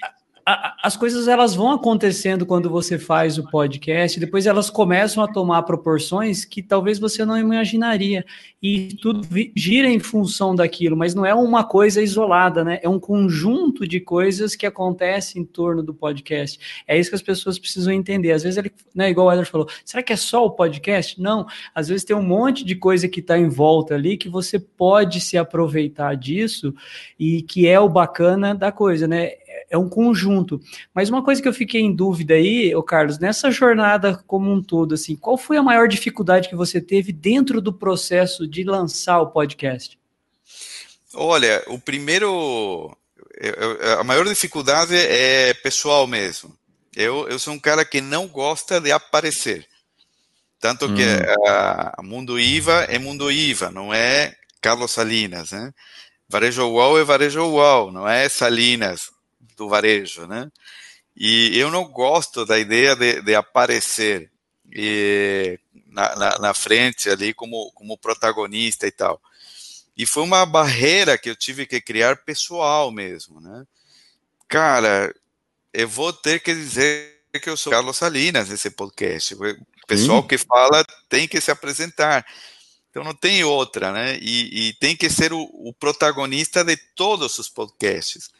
[0.83, 5.63] as coisas elas vão acontecendo quando você faz o podcast, depois elas começam a tomar
[5.63, 8.25] proporções que talvez você não imaginaria.
[8.63, 9.27] E tudo
[9.57, 12.79] gira em função daquilo, mas não é uma coisa isolada, né?
[12.83, 16.59] É um conjunto de coisas que acontecem em torno do podcast.
[16.87, 18.33] É isso que as pessoas precisam entender.
[18.33, 21.21] Às vezes ele, né, igual o Eder falou, será que é só o podcast?
[21.21, 21.47] Não.
[21.75, 25.21] Às vezes tem um monte de coisa que está em volta ali que você pode
[25.21, 26.75] se aproveitar disso
[27.19, 29.33] e que é o bacana da coisa, né?
[29.71, 30.61] É um conjunto.
[30.93, 34.61] Mas uma coisa que eu fiquei em dúvida aí, ô Carlos, nessa jornada como um
[34.61, 39.21] todo, assim, qual foi a maior dificuldade que você teve dentro do processo de lançar
[39.21, 39.97] o podcast?
[41.15, 42.97] Olha, o primeiro,
[43.99, 46.53] a maior dificuldade é pessoal mesmo.
[46.95, 49.67] Eu, eu sou um cara que não gosta de aparecer.
[50.59, 50.95] Tanto hum.
[50.95, 51.03] que
[51.47, 55.73] a, a Mundo IVA é Mundo IVA, não é Carlos Salinas, né?
[56.29, 59.11] Varejo UAU é Varejo UAU, não é Salinas,
[59.61, 60.51] do varejo, né?
[61.15, 64.31] E eu não gosto da ideia de, de aparecer
[64.73, 65.59] e,
[65.89, 69.21] na, na, na, frente ali como, como protagonista e tal.
[69.95, 73.67] E foi uma barreira que eu tive que criar pessoal mesmo, né?
[74.49, 75.15] Cara,
[75.75, 79.35] eu vou ter que dizer que eu sou Carlos Salinas nesse podcast.
[79.35, 80.27] O pessoal hum.
[80.27, 82.25] que fala tem que se apresentar.
[82.91, 84.19] Então não tem outra, né?
[84.21, 88.31] E, e tem que ser o, o, protagonista de todos os podcasts.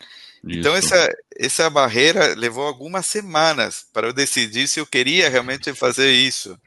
[0.43, 6.11] Então, essa, essa barreira levou algumas semanas para eu decidir se eu queria realmente fazer
[6.13, 6.59] isso.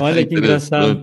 [0.00, 1.02] Olha que engraçado.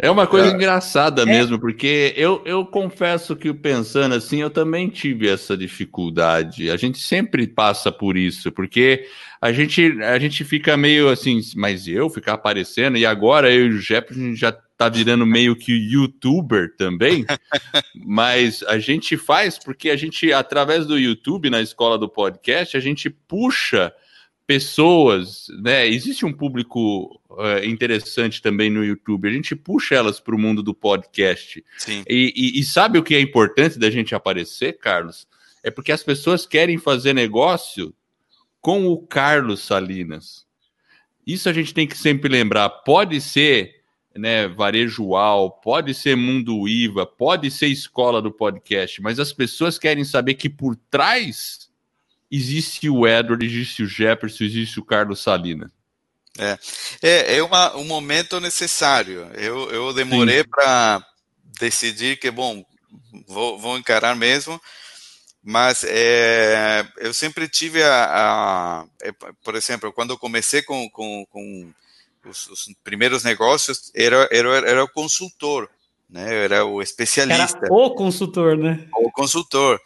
[0.00, 0.50] É uma coisa é.
[0.52, 6.70] engraçada mesmo, porque eu, eu confesso que pensando assim, eu também tive essa dificuldade.
[6.70, 9.06] A gente sempre passa por isso, porque
[9.42, 13.70] a gente, a gente fica meio assim, mas eu ficar aparecendo, e agora eu e
[13.70, 17.26] o Jefferson já tá virando meio que youtuber também,
[18.06, 22.80] mas a gente faz porque a gente, através do YouTube, na escola do podcast, a
[22.80, 23.92] gente puxa
[24.46, 25.88] pessoas, né?
[25.88, 29.28] Existe um público uh, interessante também no YouTube.
[29.28, 31.64] A gente puxa elas para o mundo do podcast.
[31.78, 32.02] Sim.
[32.08, 35.26] E, e, e, sabe o que é importante da gente aparecer, Carlos?
[35.62, 37.94] É porque as pessoas querem fazer negócio
[38.60, 40.46] com o Carlos Salinas.
[41.26, 42.68] Isso a gente tem que sempre lembrar.
[42.68, 43.78] Pode ser
[44.16, 50.04] né, varejoal, pode ser mundo IVA, pode ser escola do podcast, mas as pessoas querem
[50.04, 51.70] saber que por trás
[52.30, 55.70] existe o Edward, existe o Jefferson, existe o Carlos Salina.
[56.38, 56.58] É,
[57.02, 59.28] é, é uma, um momento necessário.
[59.34, 61.04] Eu, eu demorei para
[61.58, 62.64] decidir que, bom,
[63.26, 64.60] vou, vou encarar mesmo,
[65.42, 69.12] mas é, eu sempre tive a, a, é,
[69.42, 71.72] por exemplo, quando eu comecei com, com, com
[72.24, 75.68] os, os primeiros negócios, era, era, era o consultor,
[76.08, 76.44] né?
[76.44, 77.58] Era o especialista.
[77.62, 78.86] Era o consultor, né?
[78.94, 79.80] O consultor.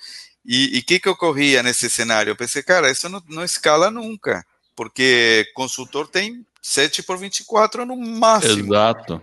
[0.45, 2.31] E o que que ocorria nesse cenário?
[2.31, 4.45] Eu pensei, cara, isso não, não escala nunca,
[4.75, 8.75] porque consultor tem 7 por 24 no máximo.
[8.75, 9.23] Exato.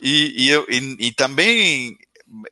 [0.00, 1.96] E, e, eu, e, e também,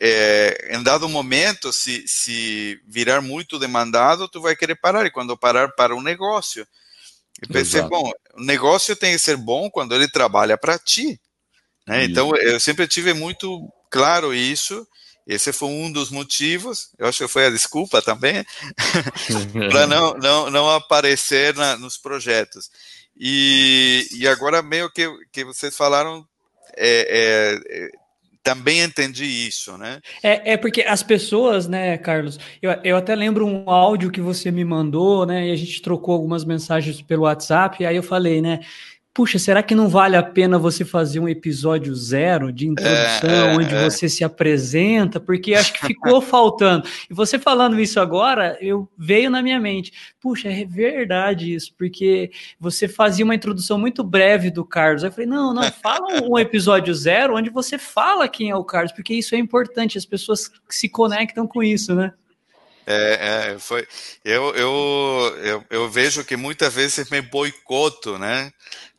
[0.01, 5.37] é, em dado momento, se, se virar muito demandado, tu vai querer parar, e quando
[5.37, 6.67] parar, para um negócio.
[7.41, 7.91] Eu pensei, Exato.
[7.91, 11.21] bom, o negócio tem que ser bom quando ele trabalha para ti.
[11.87, 12.05] Né?
[12.05, 13.61] Então, eu sempre tive muito
[13.91, 14.87] claro isso.
[15.27, 18.45] Esse foi um dos motivos, eu acho que foi a desculpa também,
[19.71, 22.71] para não, não, não aparecer na, nos projetos.
[23.19, 26.25] E, e agora, meio que, que vocês falaram,
[26.77, 27.91] é, é,
[28.47, 30.01] também entendi isso, né?
[30.23, 32.39] É, é porque as pessoas, né, Carlos?
[32.63, 35.49] Eu, eu até lembro um áudio que você me mandou, né?
[35.49, 38.61] E a gente trocou algumas mensagens pelo WhatsApp, e aí eu falei, né?
[39.17, 43.55] Puxa, será que não vale a pena você fazer um episódio zero de introdução, é,
[43.55, 43.83] é, onde é.
[43.83, 45.19] você se apresenta?
[45.19, 46.87] Porque acho que ficou faltando.
[47.09, 49.91] E você falando isso agora, eu veio na minha mente,
[50.21, 55.03] puxa, é verdade isso, porque você fazia uma introdução muito breve do Carlos.
[55.03, 58.93] Eu falei, não, não, fala um episódio zero onde você fala quem é o Carlos,
[58.93, 62.13] porque isso é importante, as pessoas se conectam com isso, né?
[62.89, 63.85] É, é, foi,
[64.25, 68.53] eu, eu, eu, eu, vejo que muitas vezes me boicoto, né?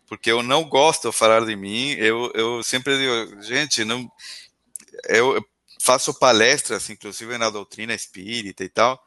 [0.07, 1.91] Porque eu não gosto de falar de mim.
[1.91, 4.09] Eu, eu sempre digo, gente, não,
[5.07, 5.43] eu
[5.79, 9.01] faço palestras, inclusive na doutrina espírita e tal,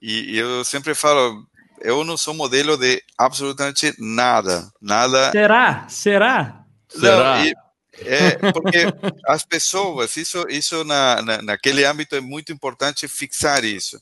[0.00, 1.46] e, e eu sempre falo,
[1.80, 5.30] eu não sou modelo de absolutamente nada, nada.
[5.30, 5.86] Será?
[5.88, 6.64] Será?
[6.94, 7.46] Não, Será?
[7.46, 7.54] E,
[8.00, 8.86] é, porque
[9.26, 14.00] as pessoas, isso, isso na, na, naquele âmbito é muito importante fixar isso.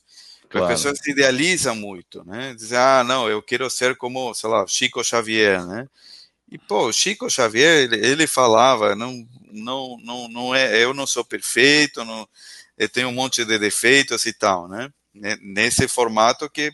[0.49, 0.67] Claro.
[0.67, 2.53] As pessoas se idealizam muito, né?
[2.55, 5.87] Dizem, ah, não, eu quero ser como, sei lá, Chico Xavier, né?
[6.49, 11.25] E, pô, Chico Xavier, ele, ele, falava, não, não, não, não é, eu não sou
[11.25, 12.27] perfeito, não,
[12.77, 14.89] eu tenho um monte de defeitos e tal, né?
[15.41, 16.71] Nesse formato que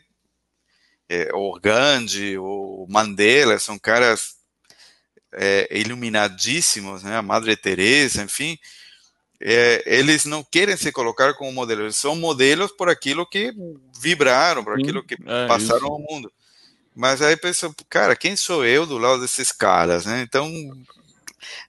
[1.10, 4.36] é, o Gandhi, o Mandela, são caras
[5.32, 7.18] é, iluminadíssimos, né?
[7.18, 8.58] A Madre Teresa, enfim,
[9.40, 13.54] é, eles não querem se colocar como modelos, eles são modelos por aquilo que
[14.00, 15.92] vibraram, por aquilo que é, passaram isso.
[15.92, 16.32] ao mundo.
[16.96, 20.22] Mas aí pensa, cara, quem sou eu do lado desses caras, né?
[20.22, 20.52] Então,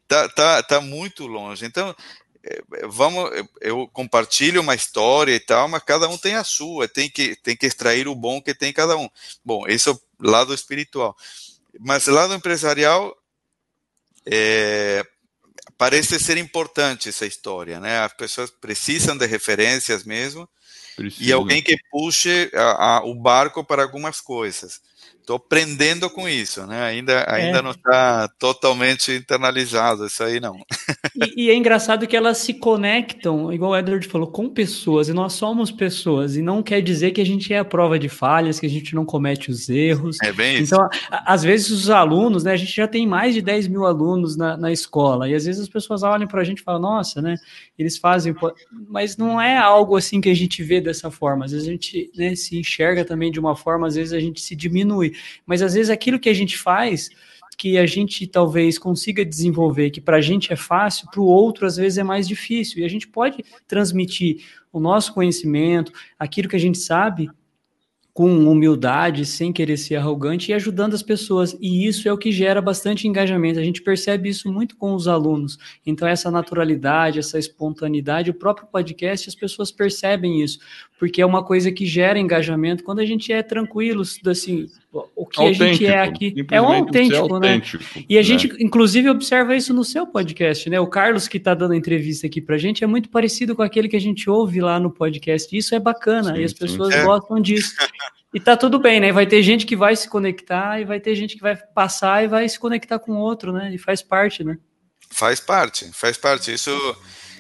[0.06, 1.64] tá, tá, tá muito longe.
[1.64, 1.94] Então,
[2.42, 7.08] é, vamos, eu compartilho uma história e tal, mas cada um tem a sua, tem
[7.08, 9.08] que, tem que extrair o bom que tem cada um.
[9.42, 11.16] Bom, esse é o lado espiritual.
[11.80, 13.16] Mas lado empresarial,
[14.26, 15.02] é,
[15.78, 18.00] parece ser importante essa história, né?
[18.00, 20.46] As pessoas precisam de referências mesmo
[20.94, 21.24] Precisa.
[21.24, 24.82] e alguém que puxe a, a, o barco para algumas coisas
[25.24, 26.82] estou aprendendo com isso, né?
[26.82, 27.62] Ainda, ainda é.
[27.62, 30.54] não está totalmente internalizado isso aí, não.
[31.16, 35.14] E, e, é engraçado que elas se conectam, igual o Edward falou, com pessoas, e
[35.14, 38.60] nós somos pessoas, e não quer dizer que a gente é a prova de falhas,
[38.60, 40.18] que a gente não comete os erros.
[40.22, 40.74] É bem isso.
[40.74, 42.52] Então, às vezes os alunos, né?
[42.52, 45.62] A gente já tem mais de 10 mil alunos na, na escola, e às vezes
[45.62, 47.36] as pessoas olham para a gente e falam, nossa, né?
[47.78, 48.34] Eles fazem,
[48.88, 51.46] mas não é algo assim que a gente vê dessa forma.
[51.46, 54.40] Às vezes a gente né, se enxerga também de uma forma, às vezes a gente
[54.40, 55.13] se diminui
[55.46, 57.10] mas às vezes aquilo que a gente faz
[57.56, 61.66] que a gente talvez consiga desenvolver, que para a gente é fácil, para o outro
[61.66, 62.80] às vezes é mais difícil.
[62.80, 67.30] E a gente pode transmitir o nosso conhecimento, aquilo que a gente sabe,
[68.14, 71.56] com humildade, sem querer ser arrogante e ajudando as pessoas.
[71.60, 73.58] E isso é o que gera bastante engajamento.
[73.58, 75.58] A gente percebe isso muito com os alunos.
[75.84, 80.60] Então, essa naturalidade, essa espontaneidade, o próprio podcast, as pessoas percebem isso,
[80.96, 84.68] porque é uma coisa que gera engajamento quando a gente é tranquilo, assim,
[85.16, 88.04] o que autêntico, a gente é aqui é um autêntico, autêntico né?
[88.08, 88.22] E a né?
[88.22, 90.78] gente, inclusive, observa isso no seu podcast, né?
[90.78, 93.62] O Carlos que está dando a entrevista aqui para a gente é muito parecido com
[93.62, 95.56] aquele que a gente ouve lá no podcast.
[95.56, 97.00] Isso é bacana sim, e as pessoas sim.
[97.00, 97.04] É.
[97.04, 97.74] gostam disso.
[98.34, 99.12] E tá tudo bem, né?
[99.12, 102.26] Vai ter gente que vai se conectar e vai ter gente que vai passar e
[102.26, 103.72] vai se conectar com outro, né?
[103.72, 104.58] E faz parte, né?
[105.08, 106.52] Faz parte, faz parte.
[106.52, 106.70] Isso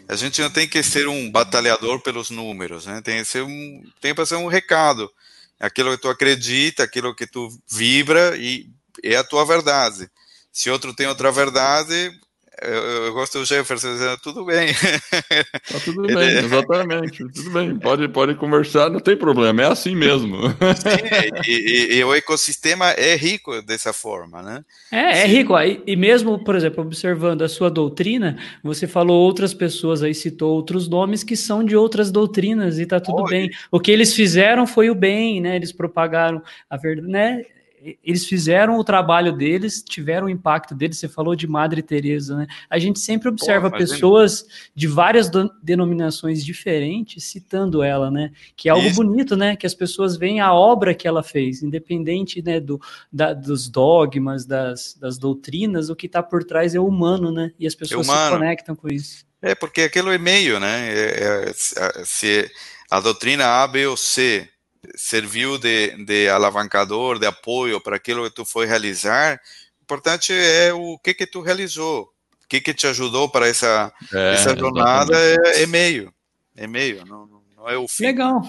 [0.08, 3.02] a gente não tem que ser um batalhador pelos números, né?
[3.02, 5.10] Tem que ser um, tem para ser um recado
[5.58, 8.70] aquilo que tu acredita, aquilo que tu vibra e
[9.02, 10.08] é a tua verdade.
[10.52, 12.12] Se outro tem outra verdade,
[12.62, 14.68] eu, eu gosto do Jefferson dizendo, tudo bem.
[15.70, 19.94] Tá tudo bem, é exatamente, tudo bem, pode, pode conversar, não tem problema, é assim
[19.94, 20.36] mesmo.
[20.76, 24.64] Sim, e, e, e, o ecossistema é rico dessa forma, né?
[24.92, 29.54] É, é rico, e, e mesmo, por exemplo, observando a sua doutrina, você falou outras
[29.54, 33.30] pessoas aí, citou outros nomes que são de outras doutrinas, e tá tudo Oi.
[33.30, 33.50] bem.
[33.70, 35.56] O que eles fizeram foi o bem, né?
[35.56, 37.42] Eles propagaram a verdade, né?
[38.02, 40.98] Eles fizeram o trabalho deles, tiveram o impacto deles.
[40.98, 42.46] Você falou de Madre Teresa, né?
[42.70, 45.30] A gente sempre observa pessoas de várias
[45.62, 48.30] denominações diferentes citando ela, né?
[48.56, 48.96] Que é algo Isso.
[48.96, 49.54] bonito, né?
[49.54, 52.80] Que as pessoas veem a obra que ela fez, independente né, do,
[53.12, 57.52] da, dos dogmas, das, das doutrinas, o que está por trás é o humano, né?
[57.58, 59.24] E as pessoas é se conectam com isso.
[59.42, 60.88] É, porque aquilo é meio, né?
[60.88, 61.52] É, é,
[62.04, 62.50] se
[62.90, 64.48] a doutrina A, B ou C
[64.96, 69.40] serviu de, de alavancador, de apoio para aquilo que tu foi realizar,
[69.80, 72.10] o importante é o que que tu realizou,
[72.44, 76.12] o que que te ajudou para essa, é, essa jornada é, é, meio,
[76.56, 78.04] é meio, não, não é o fim.
[78.04, 78.42] Legal.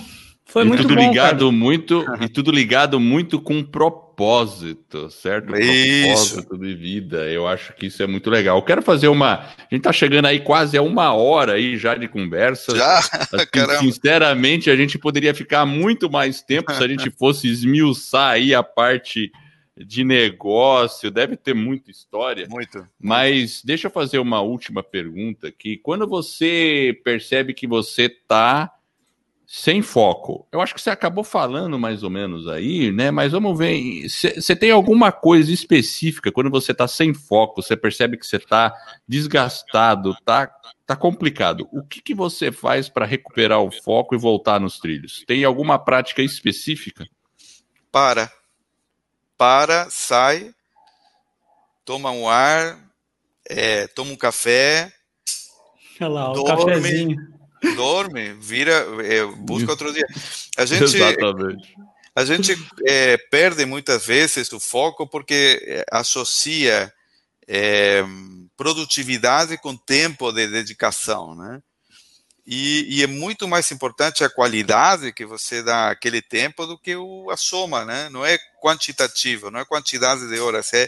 [0.45, 1.51] Foi e muito tudo bom, ligado cara.
[1.51, 4.04] muito e tudo ligado muito com propósito,
[5.09, 5.55] certo?
[5.55, 6.35] Isso.
[6.35, 7.17] Propósito de vida.
[7.29, 8.57] Eu acho que isso é muito legal.
[8.57, 9.35] Eu quero fazer uma.
[9.35, 12.75] A gente tá chegando aí quase a uma hora aí já de conversa.
[12.75, 12.99] Já?
[12.99, 18.53] Assim, sinceramente, a gente poderia ficar muito mais tempo se a gente fosse esmiuçar aí
[18.53, 19.31] a parte
[19.77, 22.47] de negócio, deve ter muita história.
[22.49, 22.87] Muito.
[22.99, 25.77] Mas deixa eu fazer uma última pergunta aqui.
[25.77, 28.71] Quando você percebe que você tá
[29.47, 30.47] sem foco.
[30.51, 33.11] Eu acho que você acabou falando mais ou menos aí, né?
[33.11, 34.07] Mas vamos ver.
[34.09, 37.61] Você tem alguma coisa específica quando você está sem foco?
[37.61, 38.73] Você percebe que você está
[39.07, 40.47] desgastado, tá,
[40.85, 41.67] tá complicado.
[41.71, 45.23] O que, que você faz para recuperar o foco e voltar nos trilhos?
[45.27, 47.05] Tem alguma prática específica?
[47.91, 48.31] Para.
[49.37, 50.53] Para, sai,
[51.83, 52.79] toma um ar,
[53.47, 54.91] é, toma um café.
[55.99, 57.35] Olha lá, dorme, cafezinho
[57.73, 60.05] dorme, vira, é, busca outro dia.
[60.57, 61.75] A gente, Exatamente.
[62.15, 62.57] A gente
[62.87, 66.93] é, perde muitas vezes o foco porque é, associa
[67.45, 68.05] é,
[68.55, 71.61] produtividade com tempo de dedicação, né?
[72.47, 76.95] E, e, é muito mais importante a qualidade que você dá aquele tempo do que
[76.95, 78.07] o, a soma, né?
[78.09, 80.87] Não é quantitativo, não é quantidade de horas, é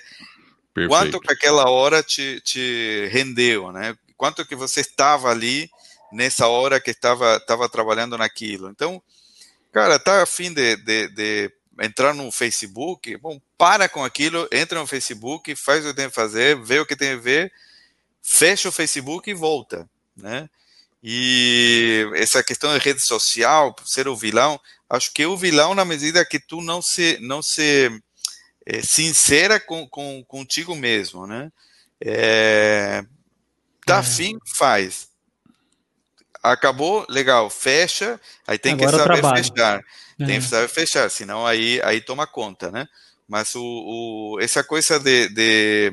[0.72, 0.88] Perfeito.
[0.88, 3.98] quanto que aquela hora te, te rendeu, né?
[4.16, 5.68] Quanto que você estava ali
[6.12, 8.70] nessa hora que estava estava trabalhando naquilo.
[8.70, 9.02] Então,
[9.72, 14.80] cara, tá a fim de, de, de entrar no Facebook, bom, para com aquilo, entra
[14.80, 17.52] no Facebook, faz o que tem que fazer, vê o que tem a ver,
[18.22, 20.50] fecha o Facebook e volta, né?
[21.04, 26.26] E essa questão de rede social, ser o vilão, acho que o vilão na medida
[26.26, 27.90] que tu não se não se
[28.66, 31.52] é, sincera com, com contigo mesmo, né?
[32.02, 33.04] É,
[33.86, 34.04] tá é.
[34.04, 35.10] fim, faz.
[36.52, 39.84] Acabou, legal, fecha, aí tem Agora que saber fechar.
[40.20, 40.26] É.
[40.26, 42.88] Tem que saber fechar, senão aí, aí toma conta, né?
[43.28, 45.92] Mas o, o essa coisa de, de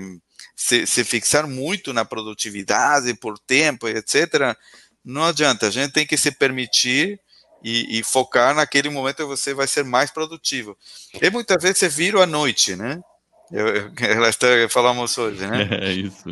[0.55, 4.57] se, se, fixar muito na produtividade por tempo, etc.,
[5.05, 5.67] não adianta.
[5.67, 7.21] A gente tem que se permitir
[7.63, 10.77] e, e, focar naquele momento que você vai ser mais produtivo.
[11.21, 13.01] E muitas vezes você vira à noite, né?
[13.51, 13.91] Eu, eu,
[14.71, 15.69] falamos hoje, né?
[15.83, 16.25] É isso.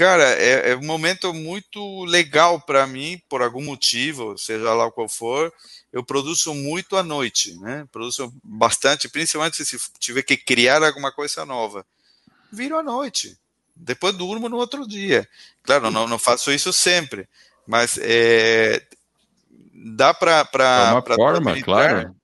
[0.00, 5.06] Cara, é, é um momento muito legal para mim, por algum motivo, seja lá qual
[5.10, 5.52] for.
[5.92, 7.86] Eu produzo muito à noite, né?
[7.92, 11.84] Produzo bastante, principalmente se tiver que criar alguma coisa nova.
[12.50, 13.36] Viro à noite.
[13.76, 15.28] Depois durmo no outro dia.
[15.62, 17.28] Claro, não, não faço isso sempre,
[17.66, 18.82] mas é,
[19.94, 20.48] dá para.
[20.54, 22.16] É uma forma, claro.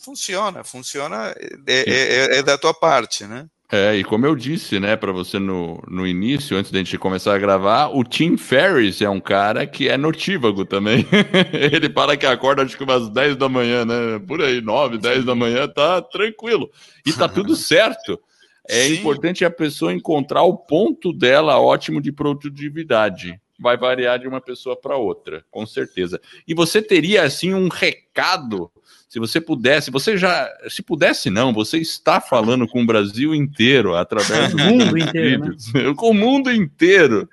[0.00, 1.34] Funciona, funciona,
[1.66, 3.50] é, é, é, é da tua parte, né?
[3.70, 7.34] É, e como eu disse, né, para você no, no início, antes da gente começar
[7.34, 11.06] a gravar, o Tim Ferriss é um cara que é notívago também.
[11.52, 14.18] Ele fala que acorda acho que umas 10 da manhã, né?
[14.26, 16.70] Por aí, 9, 10 da manhã, tá tranquilo.
[17.04, 18.18] E tá tudo certo.
[18.66, 18.94] É Sim.
[18.94, 23.38] importante a pessoa encontrar o ponto dela ótimo de produtividade.
[23.60, 26.18] Vai variar de uma pessoa para outra, com certeza.
[26.46, 28.70] E você teria assim um recado
[29.08, 33.96] se você pudesse, você já, se pudesse não, você está falando com o Brasil inteiro
[33.96, 35.94] através do mundo inteiro, né?
[35.96, 37.28] com o mundo inteiro.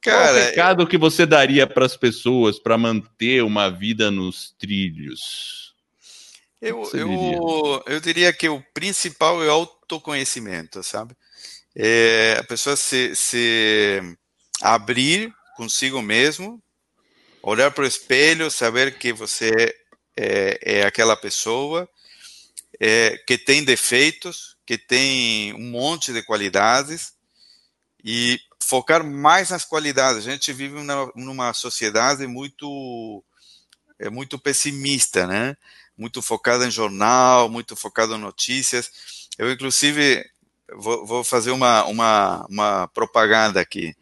[0.00, 4.54] Cara, Qual o recado que você daria para as pessoas para manter uma vida nos
[4.58, 5.74] trilhos?
[6.62, 11.14] Eu, eu, eu diria que o principal é o autoconhecimento, sabe?
[11.74, 14.00] É a pessoa se, se
[14.62, 16.62] abrir consigo mesmo,
[17.42, 19.74] olhar para o espelho, saber que você
[20.20, 21.88] é, é aquela pessoa
[22.78, 27.14] é, que tem defeitos, que tem um monte de qualidades
[28.04, 30.26] e focar mais nas qualidades.
[30.26, 33.24] A gente vive numa, numa sociedade muito
[33.98, 35.56] é muito pessimista, né?
[35.96, 38.90] Muito focada em jornal, muito focada em notícias.
[39.38, 40.24] Eu inclusive
[40.74, 43.94] vou, vou fazer uma, uma, uma propaganda aqui.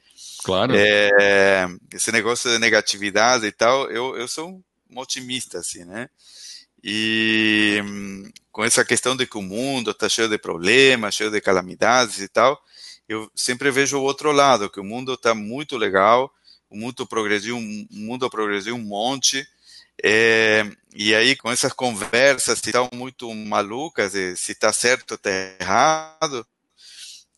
[0.44, 0.72] Claro.
[0.76, 6.08] É, esse negócio de negatividade e tal, eu, eu sou um otimista, assim, né?
[6.82, 7.82] E
[8.52, 12.28] com essa questão de que o mundo está cheio de problemas, cheio de calamidades e
[12.28, 12.62] tal,
[13.08, 16.32] eu sempre vejo o outro lado, que o mundo está muito legal,
[16.70, 19.46] o mundo progrediu, o mundo progrediu um monte,
[20.02, 25.16] é, e aí com essas conversas que estão muito malucas, de se está certo ou
[25.16, 25.30] está
[25.60, 26.46] errado,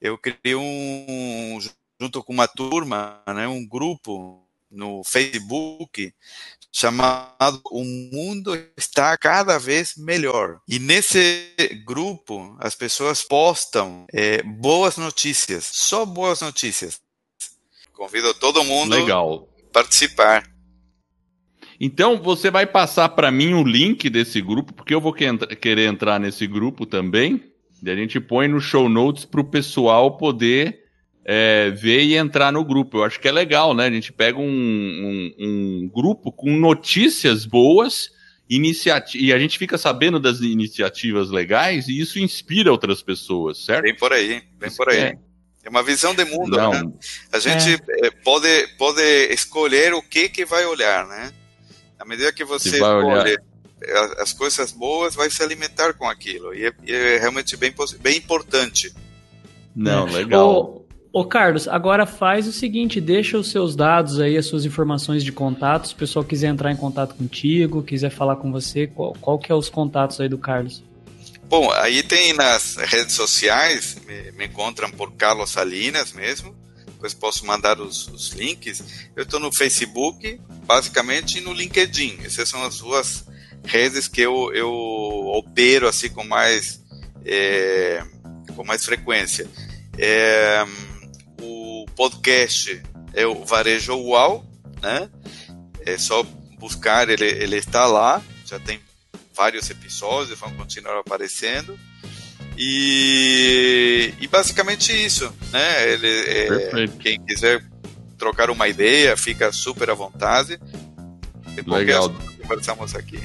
[0.01, 1.59] eu criei um,
[2.01, 6.15] junto com uma turma, né, um grupo no Facebook
[6.73, 10.61] chamado O Mundo Está Cada Vez Melhor.
[10.69, 11.53] E nesse
[11.85, 17.01] grupo, as pessoas postam é, boas notícias, só boas notícias.
[17.93, 19.49] Convido todo mundo Legal.
[19.69, 20.49] a participar.
[21.79, 26.21] Então você vai passar para mim o link desse grupo, porque eu vou querer entrar
[26.21, 27.51] nesse grupo também.
[27.83, 30.80] E a gente põe no show notes para o pessoal poder
[31.33, 32.99] é, ver e entrar no grupo.
[32.99, 33.87] Eu acho que é legal, né?
[33.87, 38.11] A gente pega um, um, um grupo com notícias boas
[38.49, 43.83] iniciativa e a gente fica sabendo das iniciativas legais e isso inspira outras pessoas, certo?
[43.83, 44.99] Vem por aí, vem por aí.
[44.99, 45.19] É.
[45.63, 46.73] É uma visão de mundo, Não.
[46.73, 46.93] né?
[47.31, 48.07] A gente é.
[48.07, 48.11] é.
[48.25, 49.03] pode, pode
[49.33, 51.33] escolher o que que vai olhar, né?
[51.97, 53.37] À medida que você escolhe
[54.19, 56.53] as coisas boas, vai se alimentar com aquilo.
[56.53, 58.93] E é, é realmente bem, bem importante.
[59.77, 60.81] Não, legal.
[61.13, 65.33] Ô Carlos, agora faz o seguinte, deixa os seus dados aí, as suas informações de
[65.33, 69.39] contato, se o pessoal quiser entrar em contato contigo, quiser falar com você, qual, qual
[69.39, 70.85] que é os contatos aí do Carlos?
[71.49, 76.55] Bom, aí tem nas redes sociais, me, me encontram por Carlos Salinas mesmo,
[76.87, 79.09] depois posso mandar os, os links.
[79.17, 82.19] Eu estou no Facebook, basicamente, e no LinkedIn.
[82.25, 83.25] Essas são as duas
[83.65, 86.85] redes que eu, eu opero assim com mais,
[87.25, 88.05] é,
[88.55, 89.49] com mais frequência.
[89.99, 90.65] É,
[92.01, 92.81] podcast
[93.13, 94.43] é o Varejo UAU,
[94.81, 95.07] né?
[95.85, 96.25] É só
[96.59, 98.81] buscar, ele, ele está lá, já tem
[99.37, 101.79] vários episódios, vão continuar aparecendo.
[102.57, 105.93] E, e basicamente isso, né?
[105.93, 107.63] Ele, é, quem quiser
[108.17, 110.59] trocar uma ideia, fica super à vontade.
[111.67, 112.11] Legal.
[112.41, 113.21] conversamos aqui.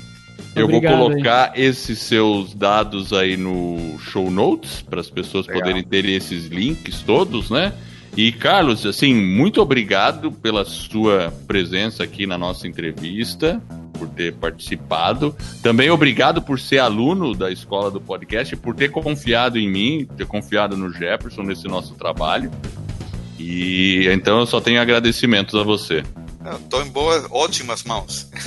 [0.54, 1.64] Eu Obrigado, vou colocar aí.
[1.64, 5.62] esses seus dados aí no show notes para as pessoas Legal.
[5.62, 7.74] poderem ter esses links todos, né?
[8.18, 13.62] E Carlos, assim, muito obrigado pela sua presença aqui na nossa entrevista,
[13.98, 15.36] por ter participado.
[15.62, 20.26] Também obrigado por ser aluno da escola do podcast, por ter confiado em mim, ter
[20.26, 22.50] confiado no Jefferson nesse nosso trabalho.
[23.38, 26.02] E então eu só tenho agradecimentos a você.
[26.62, 28.30] Estou em boas, ótimas mãos.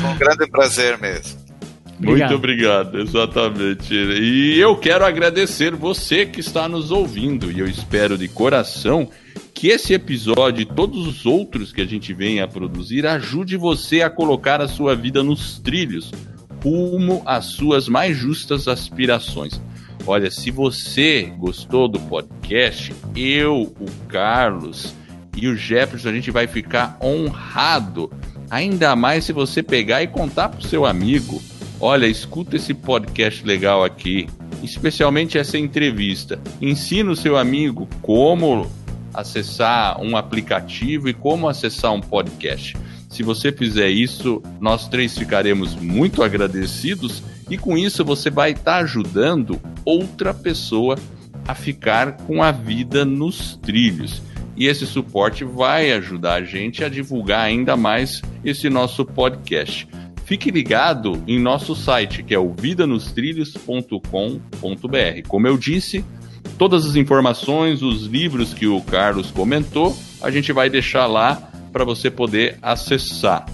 [0.00, 1.43] foi um grande prazer mesmo.
[2.04, 2.30] Obrigado.
[2.30, 3.94] Muito obrigado, exatamente.
[3.94, 9.08] E eu quero agradecer você que está nos ouvindo e eu espero de coração
[9.52, 14.02] que esse episódio e todos os outros que a gente vem a produzir ajude você
[14.02, 16.10] a colocar a sua vida nos trilhos,
[16.62, 19.60] rumo às suas mais justas aspirações.
[20.06, 24.94] Olha, se você gostou do podcast, eu, o Carlos
[25.36, 28.12] e o Jefferson, a gente vai ficar honrado.
[28.50, 31.42] Ainda mais se você pegar e contar pro seu amigo
[31.80, 34.28] Olha, escuta esse podcast legal aqui,
[34.62, 36.40] especialmente essa entrevista.
[36.60, 38.70] Ensina o seu amigo como
[39.12, 42.76] acessar um aplicativo e como acessar um podcast.
[43.08, 48.78] Se você fizer isso, nós três ficaremos muito agradecidos e com isso você vai estar
[48.78, 50.96] ajudando outra pessoa
[51.46, 54.22] a ficar com a vida nos trilhos.
[54.56, 59.86] E esse suporte vai ajudar a gente a divulgar ainda mais esse nosso podcast.
[60.24, 65.28] Fique ligado em nosso site, que é o vidanostrilhos.com.br.
[65.28, 66.04] Como eu disse,
[66.56, 71.36] todas as informações, os livros que o Carlos comentou, a gente vai deixar lá
[71.72, 73.44] para você poder acessar.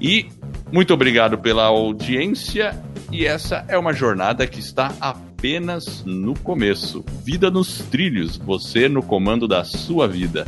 [0.00, 0.26] E
[0.72, 2.80] muito obrigado pela audiência.
[3.12, 7.04] E essa é uma jornada que está apenas no começo.
[7.24, 10.46] Vida nos trilhos, você no comando da sua vida.